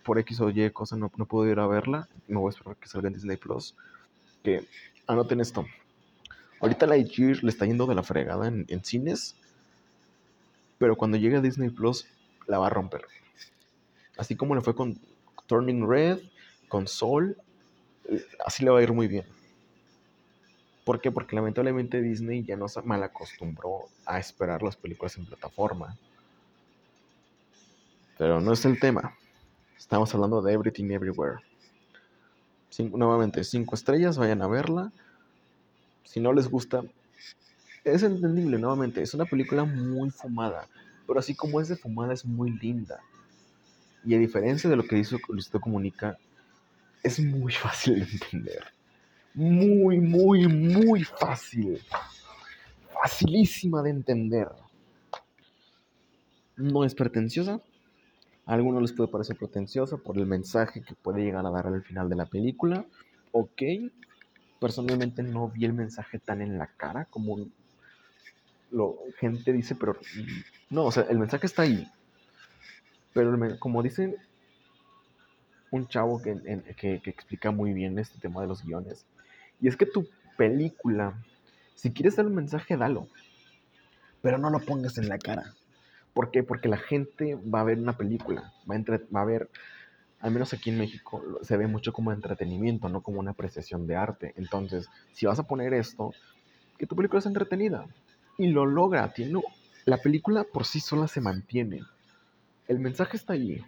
por 0.03 0.17
X 0.19 0.39
o 0.41 0.49
Y 0.49 0.69
cosa 0.71 0.95
no, 0.95 1.11
no 1.17 1.25
puedo 1.25 1.49
ir 1.49 1.59
a 1.59 1.67
verla. 1.67 2.07
Me 2.27 2.37
voy 2.37 2.49
a 2.49 2.55
esperar 2.55 2.77
que 2.77 2.87
salga 2.87 3.07
en 3.07 3.13
Disney 3.13 3.37
Plus. 3.37 3.75
Que 4.43 4.65
anoten 5.07 5.41
esto. 5.41 5.65
Ahorita 6.61 6.87
Lightyear 6.87 7.43
le 7.43 7.49
está 7.49 7.65
yendo 7.65 7.85
de 7.85 7.95
la 7.95 8.03
fregada 8.03 8.47
en, 8.47 8.65
en 8.69 8.83
cines. 8.83 9.35
Pero 10.77 10.95
cuando 10.95 11.17
llegue 11.17 11.37
a 11.37 11.41
Disney 11.41 11.69
Plus, 11.69 12.07
la 12.47 12.59
va 12.59 12.67
a 12.67 12.69
romper. 12.69 13.01
Así 14.17 14.35
como 14.35 14.55
le 14.55 14.61
fue 14.61 14.75
con 14.75 14.99
Turning 15.49 15.89
Red, 15.89 16.19
con 16.67 16.87
Soul, 16.87 17.35
así 18.45 18.63
le 18.63 18.69
va 18.69 18.79
a 18.79 18.83
ir 18.83 18.93
muy 18.93 19.07
bien. 19.07 19.25
¿Por 20.85 21.01
qué? 21.01 21.11
Porque 21.11 21.35
lamentablemente 21.35 22.01
Disney 22.01 22.43
ya 22.43 22.55
nos 22.55 22.83
mal 22.85 23.01
acostumbró 23.01 23.85
a 24.05 24.19
esperar 24.19 24.61
las 24.61 24.75
películas 24.75 25.17
en 25.17 25.25
plataforma. 25.25 25.97
Pero 28.19 28.39
no 28.39 28.53
es 28.53 28.63
el 28.65 28.79
tema. 28.79 29.17
Estamos 29.75 30.13
hablando 30.13 30.41
de 30.41 30.53
Everything 30.53 30.91
Everywhere. 30.91 31.39
nuevamente, 32.91 33.43
cinco 33.43 33.73
estrellas, 33.73 34.19
vayan 34.19 34.43
a 34.43 34.47
verla. 34.47 34.91
Si 36.03 36.19
no 36.19 36.31
les 36.31 36.47
gusta, 36.47 36.83
es 37.83 38.03
entendible, 38.03 38.59
nuevamente. 38.59 39.01
Es 39.01 39.15
una 39.15 39.25
película 39.25 39.63
muy 39.63 40.11
fumada. 40.11 40.67
Pero 41.07 41.19
así 41.19 41.33
como 41.33 41.59
es 41.59 41.69
de 41.69 41.75
fumada, 41.75 42.13
es 42.13 42.23
muy 42.23 42.51
linda. 42.51 42.99
Y 44.05 44.15
a 44.15 44.19
diferencia 44.19 44.69
de 44.69 44.75
lo 44.75 44.83
que 44.83 44.95
dice 44.95 45.17
Luisito 45.27 45.59
Comunica, 45.59 46.17
es 47.03 47.19
muy 47.19 47.53
fácil 47.53 47.99
de 47.99 48.11
entender. 48.11 48.63
Muy, 49.33 49.99
muy, 49.99 50.47
muy 50.47 51.03
fácil. 51.03 51.81
Facilísima 53.01 53.81
de 53.81 53.91
entender. 53.91 54.49
No 56.57 56.83
es 56.83 56.93
pretenciosa, 56.93 57.61
a 58.49 58.53
algunos 58.53 58.81
les 58.81 58.93
puede 58.93 59.11
parecer 59.11 59.37
pretenciosa 59.37 59.97
por 59.97 60.17
el 60.17 60.25
mensaje 60.25 60.81
que 60.81 60.95
puede 60.95 61.21
llegar 61.21 61.45
a 61.45 61.51
dar 61.51 61.67
al 61.67 61.83
final 61.83 62.09
de 62.09 62.15
la 62.15 62.25
película. 62.25 62.83
Ok, 63.31 63.61
personalmente 64.59 65.21
no 65.21 65.49
vi 65.49 65.65
el 65.65 65.73
mensaje 65.73 66.17
tan 66.17 66.41
en 66.41 66.57
la 66.57 66.65
cara 66.65 67.05
como 67.05 67.37
lo 68.71 68.97
gente 69.19 69.53
dice, 69.53 69.75
pero 69.75 69.95
no, 70.71 70.85
o 70.85 70.91
sea, 70.91 71.03
el 71.03 71.19
mensaje 71.19 71.45
está 71.45 71.61
ahí. 71.61 71.87
Pero 73.13 73.59
como 73.59 73.81
dice 73.83 74.15
un 75.71 75.87
chavo 75.87 76.21
que, 76.21 76.35
que, 76.77 77.01
que 77.01 77.09
explica 77.09 77.51
muy 77.51 77.73
bien 77.73 77.99
este 77.99 78.19
tema 78.19 78.41
de 78.41 78.47
los 78.47 78.63
guiones, 78.63 79.05
y 79.61 79.67
es 79.67 79.75
que 79.75 79.85
tu 79.85 80.07
película, 80.37 81.13
si 81.75 81.91
quieres 81.91 82.15
dar 82.15 82.25
un 82.25 82.35
mensaje, 82.35 82.77
dalo, 82.77 83.07
pero 84.21 84.37
no 84.37 84.49
lo 84.49 84.59
pongas 84.59 84.97
en 84.97 85.09
la 85.09 85.17
cara. 85.17 85.53
¿Por 86.13 86.31
qué? 86.31 86.43
Porque 86.43 86.69
la 86.69 86.77
gente 86.77 87.35
va 87.35 87.61
a 87.61 87.65
ver 87.65 87.77
una 87.77 87.97
película, 87.97 88.53
va 88.69 88.75
a, 88.75 88.99
va 89.13 89.21
a 89.21 89.25
ver 89.25 89.49
al 90.19 90.31
menos 90.31 90.53
aquí 90.53 90.69
en 90.69 90.77
México, 90.77 91.23
se 91.41 91.55
ve 91.55 91.67
mucho 91.67 91.93
como 91.93 92.11
entretenimiento, 92.11 92.89
no 92.89 93.01
como 93.01 93.19
una 93.19 93.31
apreciación 93.31 93.87
de 93.87 93.95
arte. 93.95 94.33
Entonces, 94.35 94.89
si 95.13 95.25
vas 95.25 95.39
a 95.39 95.43
poner 95.43 95.73
esto, 95.73 96.13
que 96.77 96.85
tu 96.85 96.95
película 96.95 97.19
es 97.19 97.25
entretenida. 97.25 97.85
Y 98.37 98.47
lo 98.47 98.65
logra, 98.65 99.13
tiene, 99.13 99.41
la 99.85 99.97
película 99.97 100.43
por 100.43 100.65
sí 100.65 100.79
sola 100.79 101.07
se 101.07 101.21
mantiene. 101.21 101.81
El 102.69 102.79
mensaje 102.79 103.17
está 103.17 103.33
allí. 103.33 103.65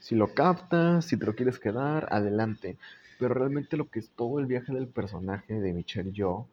Si 0.00 0.16
lo 0.16 0.32
captas, 0.32 1.04
si 1.04 1.18
te 1.18 1.26
lo 1.26 1.34
quieres 1.34 1.58
quedar, 1.58 2.08
adelante. 2.10 2.78
Pero 3.18 3.34
realmente 3.34 3.76
lo 3.76 3.90
que 3.90 3.98
es 3.98 4.08
todo 4.08 4.38
el 4.38 4.46
viaje 4.46 4.72
del 4.72 4.88
personaje 4.88 5.60
de 5.60 5.72
Michelle 5.74 6.10
Yo, 6.10 6.48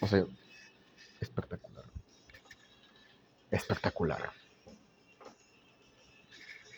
o 0.00 0.06
sea, 0.06 0.24
espectacular. 1.20 1.84
Espectacular. 3.50 4.30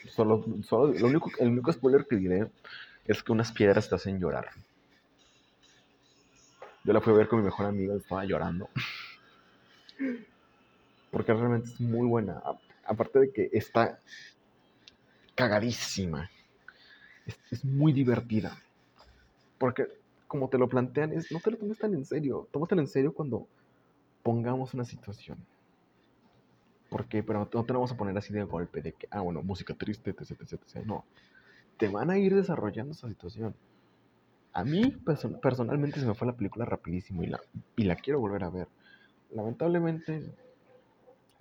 Solo, 0.09 0.45
solo, 0.63 0.95
lo 0.95 1.07
único, 1.07 1.31
el 1.39 1.49
único 1.49 1.71
spoiler 1.71 2.07
que 2.07 2.17
diré 2.17 2.51
es 3.05 3.23
que 3.23 3.33
unas 3.33 3.53
piedras 3.53 3.91
te 3.91 3.95
hacen 3.95 4.19
llorar. 4.19 4.49
Yo 6.85 6.95
la 6.95 7.01
fui 7.03 7.13
a 7.13 7.17
ver 7.17 7.29
con 7.29 7.41
mi 7.41 7.45
mejor 7.45 7.67
amiga, 7.67 7.95
estaba 7.95 8.25
llorando. 8.25 8.71
Porque 11.33 11.49
realmente 11.49 11.69
es 11.69 11.81
muy 11.81 12.07
buena. 12.07 12.43
Aparte 12.85 13.21
de 13.21 13.33
que 13.33 13.49
está 13.53 14.01
cagadísima. 15.35 16.31
Es, 17.51 17.65
muy 17.65 17.93
divertida. 17.93 18.55
Porque 19.57 19.87
como 20.27 20.49
te 20.49 20.59
lo 20.59 20.69
plantean, 20.69 21.13
es, 21.13 21.33
no 21.33 21.41
te 21.41 21.53
lo 21.53 21.57
tomes 21.57 21.79
tan 21.79 21.95
en 21.95 22.05
serio. 22.05 22.49
Tómatelo 22.51 22.83
en 22.83 22.89
serio 22.89 23.15
cuando 23.15 23.47
pongamos 24.23 24.75
una 24.75 24.85
situación. 24.85 25.39
¿Por 26.91 27.07
qué? 27.07 27.23
Pero 27.23 27.49
no 27.51 27.65
te 27.65 27.73
vamos 27.73 27.93
a 27.93 27.97
poner 27.97 28.17
así 28.19 28.35
de 28.35 28.43
golpe, 28.45 28.83
de 28.83 28.93
que, 28.93 29.09
ah, 29.11 29.21
bueno, 29.21 29.43
música 29.43 29.73
triste, 29.73 30.11
etc, 30.11 30.33
etc, 30.33 30.53
etc. 30.53 30.85
No. 30.85 31.07
Te 31.79 31.89
van 31.89 32.11
a 32.11 32.19
ir 32.19 32.35
desarrollando 32.35 32.93
esa 32.93 33.09
situación. 33.09 33.55
A 34.53 34.65
mí 34.65 34.99
personalmente 35.41 35.99
se 35.99 36.07
me 36.07 36.15
fue 36.15 36.27
la 36.27 36.37
película 36.37 36.67
rapidísimo 36.67 37.23
y 37.23 37.29
la, 37.29 37.41
y 37.77 37.85
la 37.85 37.97
quiero 37.97 38.21
volver 38.21 38.45
a 38.45 38.51
ver. 38.51 38.69
Lamentablemente 39.31 40.31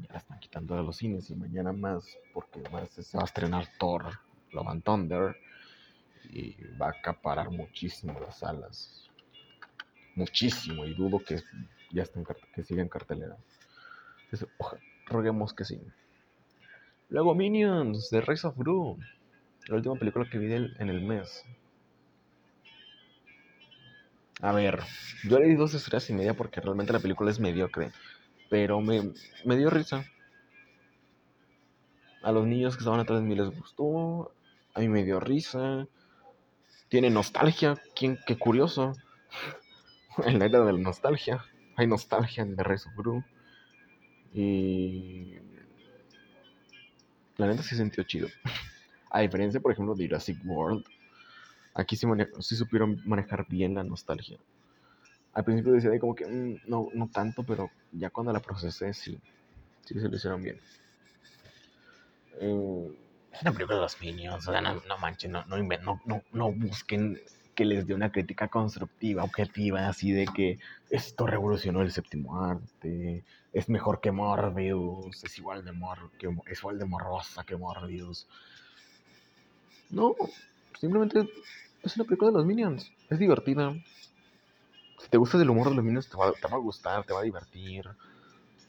ya 0.01 0.13
la 0.13 0.19
están 0.19 0.39
quitando 0.39 0.75
de 0.75 0.83
los 0.83 0.97
cines 0.97 1.29
y 1.29 1.35
mañana 1.35 1.71
más 1.71 2.17
porque 2.33 2.61
se 2.89 3.17
va 3.17 3.23
a 3.23 3.25
estrenar 3.25 3.67
Thor, 3.79 4.19
Love 4.51 4.67
and 4.67 4.83
Thunder 4.83 5.35
y 6.29 6.55
va 6.77 6.87
a 6.87 6.91
acaparar 6.91 7.49
muchísimo 7.49 8.19
las 8.19 8.39
salas. 8.39 9.09
Muchísimo 10.15 10.85
y 10.85 10.93
dudo 10.93 11.19
que 11.19 11.41
ya 11.91 12.03
estén, 12.03 12.25
que 12.53 12.63
siga 12.63 12.87
cartelera. 12.87 13.37
roguemos 15.07 15.53
que 15.53 15.65
sí. 15.65 15.81
Luego 17.09 17.35
Minions, 17.35 18.09
The 18.09 18.21
Rise 18.21 18.47
of 18.47 18.57
Gru, 18.57 18.97
la 19.67 19.75
última 19.75 19.95
película 19.95 20.29
que 20.29 20.37
vi 20.37 20.53
en 20.53 20.89
el 20.89 21.01
mes. 21.01 21.43
A 24.41 24.53
ver, 24.53 24.79
yo 25.23 25.37
le 25.37 25.47
di 25.47 25.55
dos 25.55 25.73
estrellas 25.75 26.09
y 26.09 26.13
media 26.13 26.33
porque 26.33 26.61
realmente 26.61 26.93
la 26.93 26.99
película 26.99 27.29
es 27.29 27.39
mediocre. 27.39 27.91
Pero 28.51 28.81
me, 28.81 29.13
me 29.45 29.55
dio 29.55 29.69
risa. 29.69 30.05
A 32.21 32.31
los 32.33 32.45
niños 32.45 32.75
que 32.75 32.81
estaban 32.81 32.99
atrás 32.99 33.21
de 33.21 33.25
mí 33.25 33.33
les 33.33 33.49
gustó. 33.49 34.33
A 34.73 34.81
mí 34.81 34.89
me 34.89 35.05
dio 35.05 35.21
risa. 35.21 35.87
Tiene 36.89 37.09
nostalgia. 37.09 37.81
¿Quién? 37.95 38.19
Qué 38.27 38.37
curioso. 38.37 38.91
en 40.25 40.37
la 40.37 40.47
era 40.47 40.65
de 40.65 40.73
la 40.73 40.79
nostalgia. 40.79 41.45
Hay 41.77 41.87
nostalgia 41.87 42.43
en 42.43 42.59
of 42.59 42.95
Gru. 42.97 43.23
Y. 44.33 45.37
La 47.37 47.47
neta 47.47 47.63
sí 47.63 47.77
sintió 47.77 48.03
chido. 48.03 48.27
A 49.09 49.21
diferencia, 49.21 49.61
por 49.61 49.71
ejemplo, 49.71 49.95
de 49.95 50.07
Jurassic 50.07 50.37
World 50.45 50.85
Aquí 51.73 51.95
sí, 51.95 52.05
supieron 52.55 53.01
manejar 53.05 53.47
bien 53.47 53.75
la 53.75 53.83
nostalgia. 53.83 54.37
Al 55.33 55.43
principio 55.43 55.73
decía 55.73 55.97
como 55.99 56.15
que 56.15 56.25
mm, 56.25 56.61
no, 56.67 56.89
no 56.93 57.09
tanto, 57.09 57.43
pero 57.43 57.69
ya 57.91 58.09
cuando 58.09 58.33
la 58.33 58.39
procesé 58.39 58.93
sí, 58.93 59.19
sí 59.85 59.99
se 59.99 60.09
lo 60.09 60.15
hicieron 60.15 60.43
bien. 60.43 60.59
Eh, 62.39 62.97
es 63.31 63.41
una 63.41 63.51
película 63.51 63.75
de 63.75 63.81
los 63.83 64.01
Minions, 64.01 64.47
o 64.47 64.51
sea, 64.51 64.61
no, 64.61 64.81
no 64.87 64.97
manchen, 64.97 65.31
no, 65.31 65.45
no, 65.45 66.01
no, 66.05 66.23
no 66.31 66.51
busquen 66.51 67.19
que 67.55 67.65
les 67.65 67.85
dé 67.85 67.93
una 67.93 68.11
crítica 68.11 68.47
constructiva, 68.47 69.23
objetiva, 69.23 69.87
así 69.87 70.11
de 70.11 70.25
que 70.25 70.59
esto 70.89 71.27
revolucionó 71.27 71.81
el 71.81 71.91
séptimo 71.91 72.43
arte, 72.43 73.23
es 73.53 73.69
mejor 73.69 74.01
que 74.01 74.11
Morbius, 74.11 75.23
es 75.23 75.37
igual 75.37 75.63
de 75.63 75.71
mor 75.71 76.11
que 76.17 76.29
es 76.47 76.59
igual 76.59 76.79
de 76.79 76.85
morrosa 76.85 77.43
que 77.43 77.55
Morbius. 77.55 78.27
No, 79.89 80.15
Simplemente 80.81 81.29
es 81.83 81.95
una 81.95 82.05
película 82.05 82.31
de 82.31 82.37
los 82.37 82.45
Minions. 82.45 82.91
Es 83.11 83.19
divertida. 83.19 83.75
Si 85.01 85.09
te 85.09 85.17
gusta 85.17 85.41
el 85.41 85.49
humor 85.49 85.69
de 85.69 85.75
los 85.75 85.83
Minions, 85.83 86.07
te 86.07 86.15
va, 86.15 86.27
a 86.27 86.57
gustar, 86.57 87.03
te 87.03 87.13
va 87.13 87.21
a 87.21 87.23
divertir. 87.23 87.89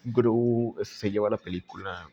Gru 0.05 0.75
se 0.83 1.11
lleva 1.11 1.29
la 1.29 1.37
película. 1.37 2.09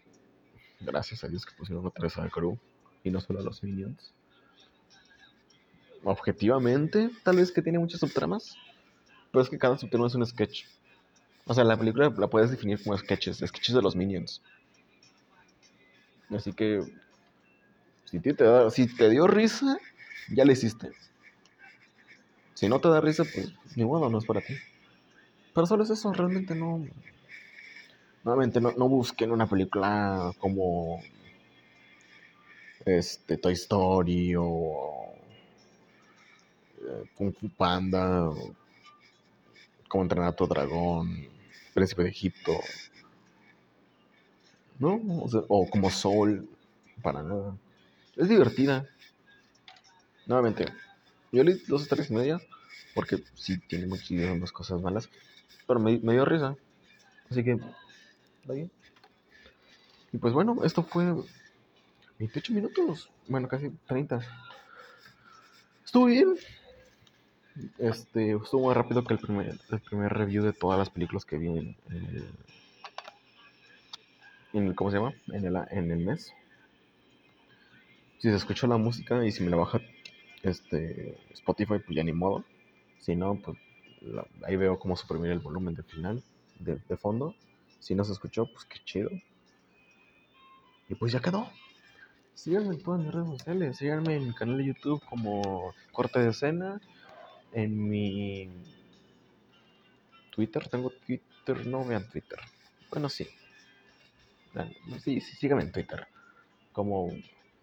Gracias 0.82 1.24
a 1.24 1.28
Dios 1.28 1.46
que 1.46 1.56
pusieron 1.56 1.86
otra 1.86 2.04
vez 2.04 2.18
a 2.18 2.28
Gru 2.28 2.58
y 3.04 3.12
no 3.12 3.22
solo 3.22 3.40
a 3.40 3.44
los 3.44 3.64
Minions. 3.64 4.14
Objetivamente, 6.04 7.10
tal 7.24 7.38
vez 7.38 7.52
que 7.52 7.62
tiene 7.62 7.80
muchas 7.80 8.02
subtramas, 8.02 8.56
pero 9.32 9.42
es 9.42 9.50
que 9.50 9.58
cada 9.58 9.78
subtrama 9.78 10.08
es 10.08 10.16
un 10.16 10.26
sketch. 10.26 10.66
O 11.46 11.54
sea, 11.54 11.64
la 11.64 11.78
película 11.78 12.14
la 12.18 12.28
puedes 12.28 12.52
definir 12.52 12.82
como 12.84 12.98
sketches, 12.98 13.38
sketches 13.38 13.76
de 13.76 13.82
los 13.82 13.96
Minions. 13.96 14.42
Así 16.30 16.54
que 16.54 16.82
si 18.06 18.20
te, 18.20 18.36
si 18.70 18.96
te 18.96 19.10
dio 19.10 19.28
risa, 19.28 19.78
ya 20.30 20.44
le 20.44 20.54
hiciste. 20.54 20.92
Si 22.60 22.68
no 22.68 22.82
te 22.82 22.90
da 22.90 23.00
risa, 23.00 23.24
pues 23.24 23.54
ni 23.78 23.86
modo, 23.86 24.10
no 24.10 24.18
es 24.18 24.26
para 24.26 24.42
ti. 24.42 24.54
Pero 25.56 25.66
solo 25.66 25.86
es 25.86 25.92
eso, 25.92 26.12
realmente 26.12 26.54
no. 26.54 26.86
Nuevamente, 28.26 28.60
no, 28.60 28.74
no 28.74 28.90
busquen 28.90 29.32
una 29.32 29.48
película 29.48 30.34
como. 30.40 31.02
Este, 32.84 33.38
Toy 33.38 33.54
Story 33.54 34.36
o. 34.38 35.14
Eh, 36.82 37.06
Kung 37.16 37.34
Fu 37.34 37.48
Panda. 37.48 38.28
O, 38.28 38.54
como 39.88 40.04
entrenar 40.04 40.28
a 40.28 40.36
tu 40.36 40.46
dragón. 40.46 41.30
Príncipe 41.74 42.04
de 42.04 42.10
Egipto. 42.10 42.60
¿No? 44.80 45.00
o 45.48 45.70
como 45.70 45.90
Soul. 45.90 46.46
Para 47.02 47.24
nada. 47.24 47.56
Es 48.18 48.28
divertida. 48.28 48.86
Nuevamente, 50.26 50.66
yo 51.32 51.44
le 51.44 51.56
di 51.56 51.64
dos 51.68 51.84
estrellas 51.84 52.10
y 52.10 52.14
media. 52.14 52.42
Porque 52.96 53.24
sí 53.36 53.60
tiene 53.60 53.88
muchísimas 53.88 54.52
cosas 54.52 54.82
malas. 54.82 55.10
Pero 55.68 55.80
me, 55.80 55.98
dio 55.98 56.26
risa. 56.26 56.56
Así 57.30 57.44
que, 57.44 57.58
bien. 58.46 58.72
Y 60.12 60.18
pues 60.18 60.34
bueno, 60.34 60.64
esto 60.64 60.84
fue 60.84 61.06
28 62.18 62.54
minutos. 62.54 63.10
Bueno, 63.28 63.48
casi 63.48 63.70
30. 63.88 64.22
Estuvo 65.86 66.06
bien. 66.06 66.36
Este, 67.78 68.32
estuvo 68.32 68.68
más 68.68 68.78
rápido 68.78 69.04
que 69.04 69.14
el 69.14 69.20
primer, 69.20 69.60
el 69.70 70.10
review 70.10 70.44
de 70.44 70.54
todas 70.54 70.80
las 70.80 70.90
películas 70.90 71.26
que 71.26 71.38
vi 71.38 71.48
en, 71.48 71.78
el, 71.90 72.26
en 74.54 74.74
¿Cómo 74.74 74.90
se 74.90 74.98
llama? 74.98 75.14
En 75.28 75.46
el, 75.46 75.56
en 75.70 75.92
el 75.92 76.00
mes 76.00 76.34
si 78.20 78.30
se 78.30 78.36
escucha 78.36 78.68
la 78.68 78.78
música 78.78 79.26
y 79.26 79.32
si 79.32 79.44
me 79.44 79.50
la 79.50 79.58
baja 79.58 79.80
este 80.44 81.18
Spotify, 81.32 81.80
pues 81.80 81.96
ya 81.96 82.04
ni 82.04 82.14
modo. 82.14 82.44
Si 83.00 83.16
no, 83.16 83.36
pues 83.42 83.58
ahí 84.46 84.56
veo 84.56 84.80
cómo 84.80 84.96
suprimir 84.96 85.32
el 85.32 85.40
volumen 85.40 85.76
de 85.76 85.84
final, 85.84 86.24
de, 86.60 86.98
fondo. 86.98 87.36
Si 87.80 87.96
no 87.96 88.04
se 88.04 88.14
escuchó, 88.14 88.46
pues 88.46 88.66
qué 88.66 88.80
chido. 88.84 89.10
Y 90.88 90.96
pues 90.96 91.12
ya 91.12 91.20
quedó. 91.20 91.50
Síganme 92.34 92.76
en 92.76 92.82
todas 92.82 93.02
mis 93.02 93.14
redes 93.14 93.28
sociales. 93.28 93.78
Síganme 93.78 94.16
en 94.16 94.28
mi 94.28 94.34
canal 94.34 94.58
de 94.58 94.66
YouTube 94.66 95.04
como 95.10 95.74
Corte 95.92 96.20
de 96.20 96.30
Escena. 96.30 96.82
En 97.54 97.90
mi 97.90 98.50
Twitter. 100.32 100.68
Tengo 100.68 100.92
Twitter. 101.06 101.68
No 101.68 101.86
vean 101.86 102.10
Twitter. 102.10 102.40
Bueno, 102.92 103.10
sí. 103.10 103.28
Sí, 105.04 105.22
sí, 105.22 105.36
síganme 105.36 105.64
en 105.64 105.72
Twitter. 105.72 106.08
Como 106.72 107.12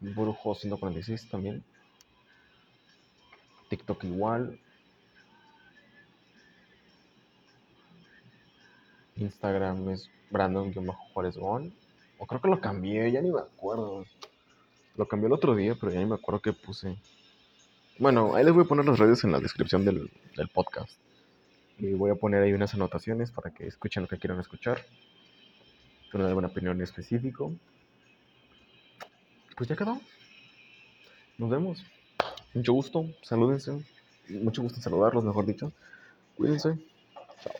Brujo 0.01 0.55
146 0.55 1.29
también. 1.29 1.65
TikTok 3.69 4.05
igual. 4.05 4.59
Instagram 9.17 9.89
es 9.91 10.11
Brandon-Juárez 10.31 11.37
O 11.39 12.27
creo 12.27 12.41
que 12.41 12.49
lo 12.49 12.61
cambié, 12.61 13.11
ya 13.11 13.21
ni 13.23 13.31
me 13.31 13.41
acuerdo. 13.41 14.05
Lo 14.97 15.09
cambié 15.09 15.27
el 15.27 15.33
otro 15.33 15.55
día, 15.55 15.77
pero 15.79 15.93
ya 15.93 16.01
ni 16.01 16.07
me 16.07 16.15
acuerdo 16.15 16.41
qué 16.41 16.53
puse. 16.53 16.97
Bueno, 17.99 18.35
ahí 18.35 18.45
les 18.45 18.55
voy 18.55 18.65
a 18.65 18.69
poner 18.69 18.85
las 18.85 18.99
redes 18.99 19.25
en 19.25 19.33
la 19.33 19.41
descripción 19.41 19.85
del, 19.85 20.11
del 20.37 20.49
podcast. 20.49 20.93
Y 21.79 21.93
voy 21.95 22.11
a 22.11 22.15
poner 22.15 22.43
ahí 22.43 22.53
unas 22.53 22.75
anotaciones 22.75 23.31
para 23.31 23.51
que 23.51 23.67
escuchen 23.67 24.03
lo 24.03 24.09
que 24.09 24.19
quieran 24.19 24.41
escuchar. 24.41 24.81
Si 26.11 26.19
no 26.19 26.27
alguna 26.27 26.49
opinión 26.49 26.77
en 26.77 26.83
específico. 26.83 27.53
pues 29.57 29.69
ya 29.69 29.77
quedó. 29.77 30.01
Nos 31.37 31.51
vemos. 31.51 31.85
Mucho 32.57 32.73
gusto. 32.73 33.07
Salúdense. 33.23 33.71
Mucho 34.31 34.63
gusto 34.63 34.79
en 34.79 34.83
saludarlos, 34.83 35.23
mejor 35.23 35.45
dicho. 35.45 35.73
Cuídense. 36.37 36.79
Chao. 37.43 37.53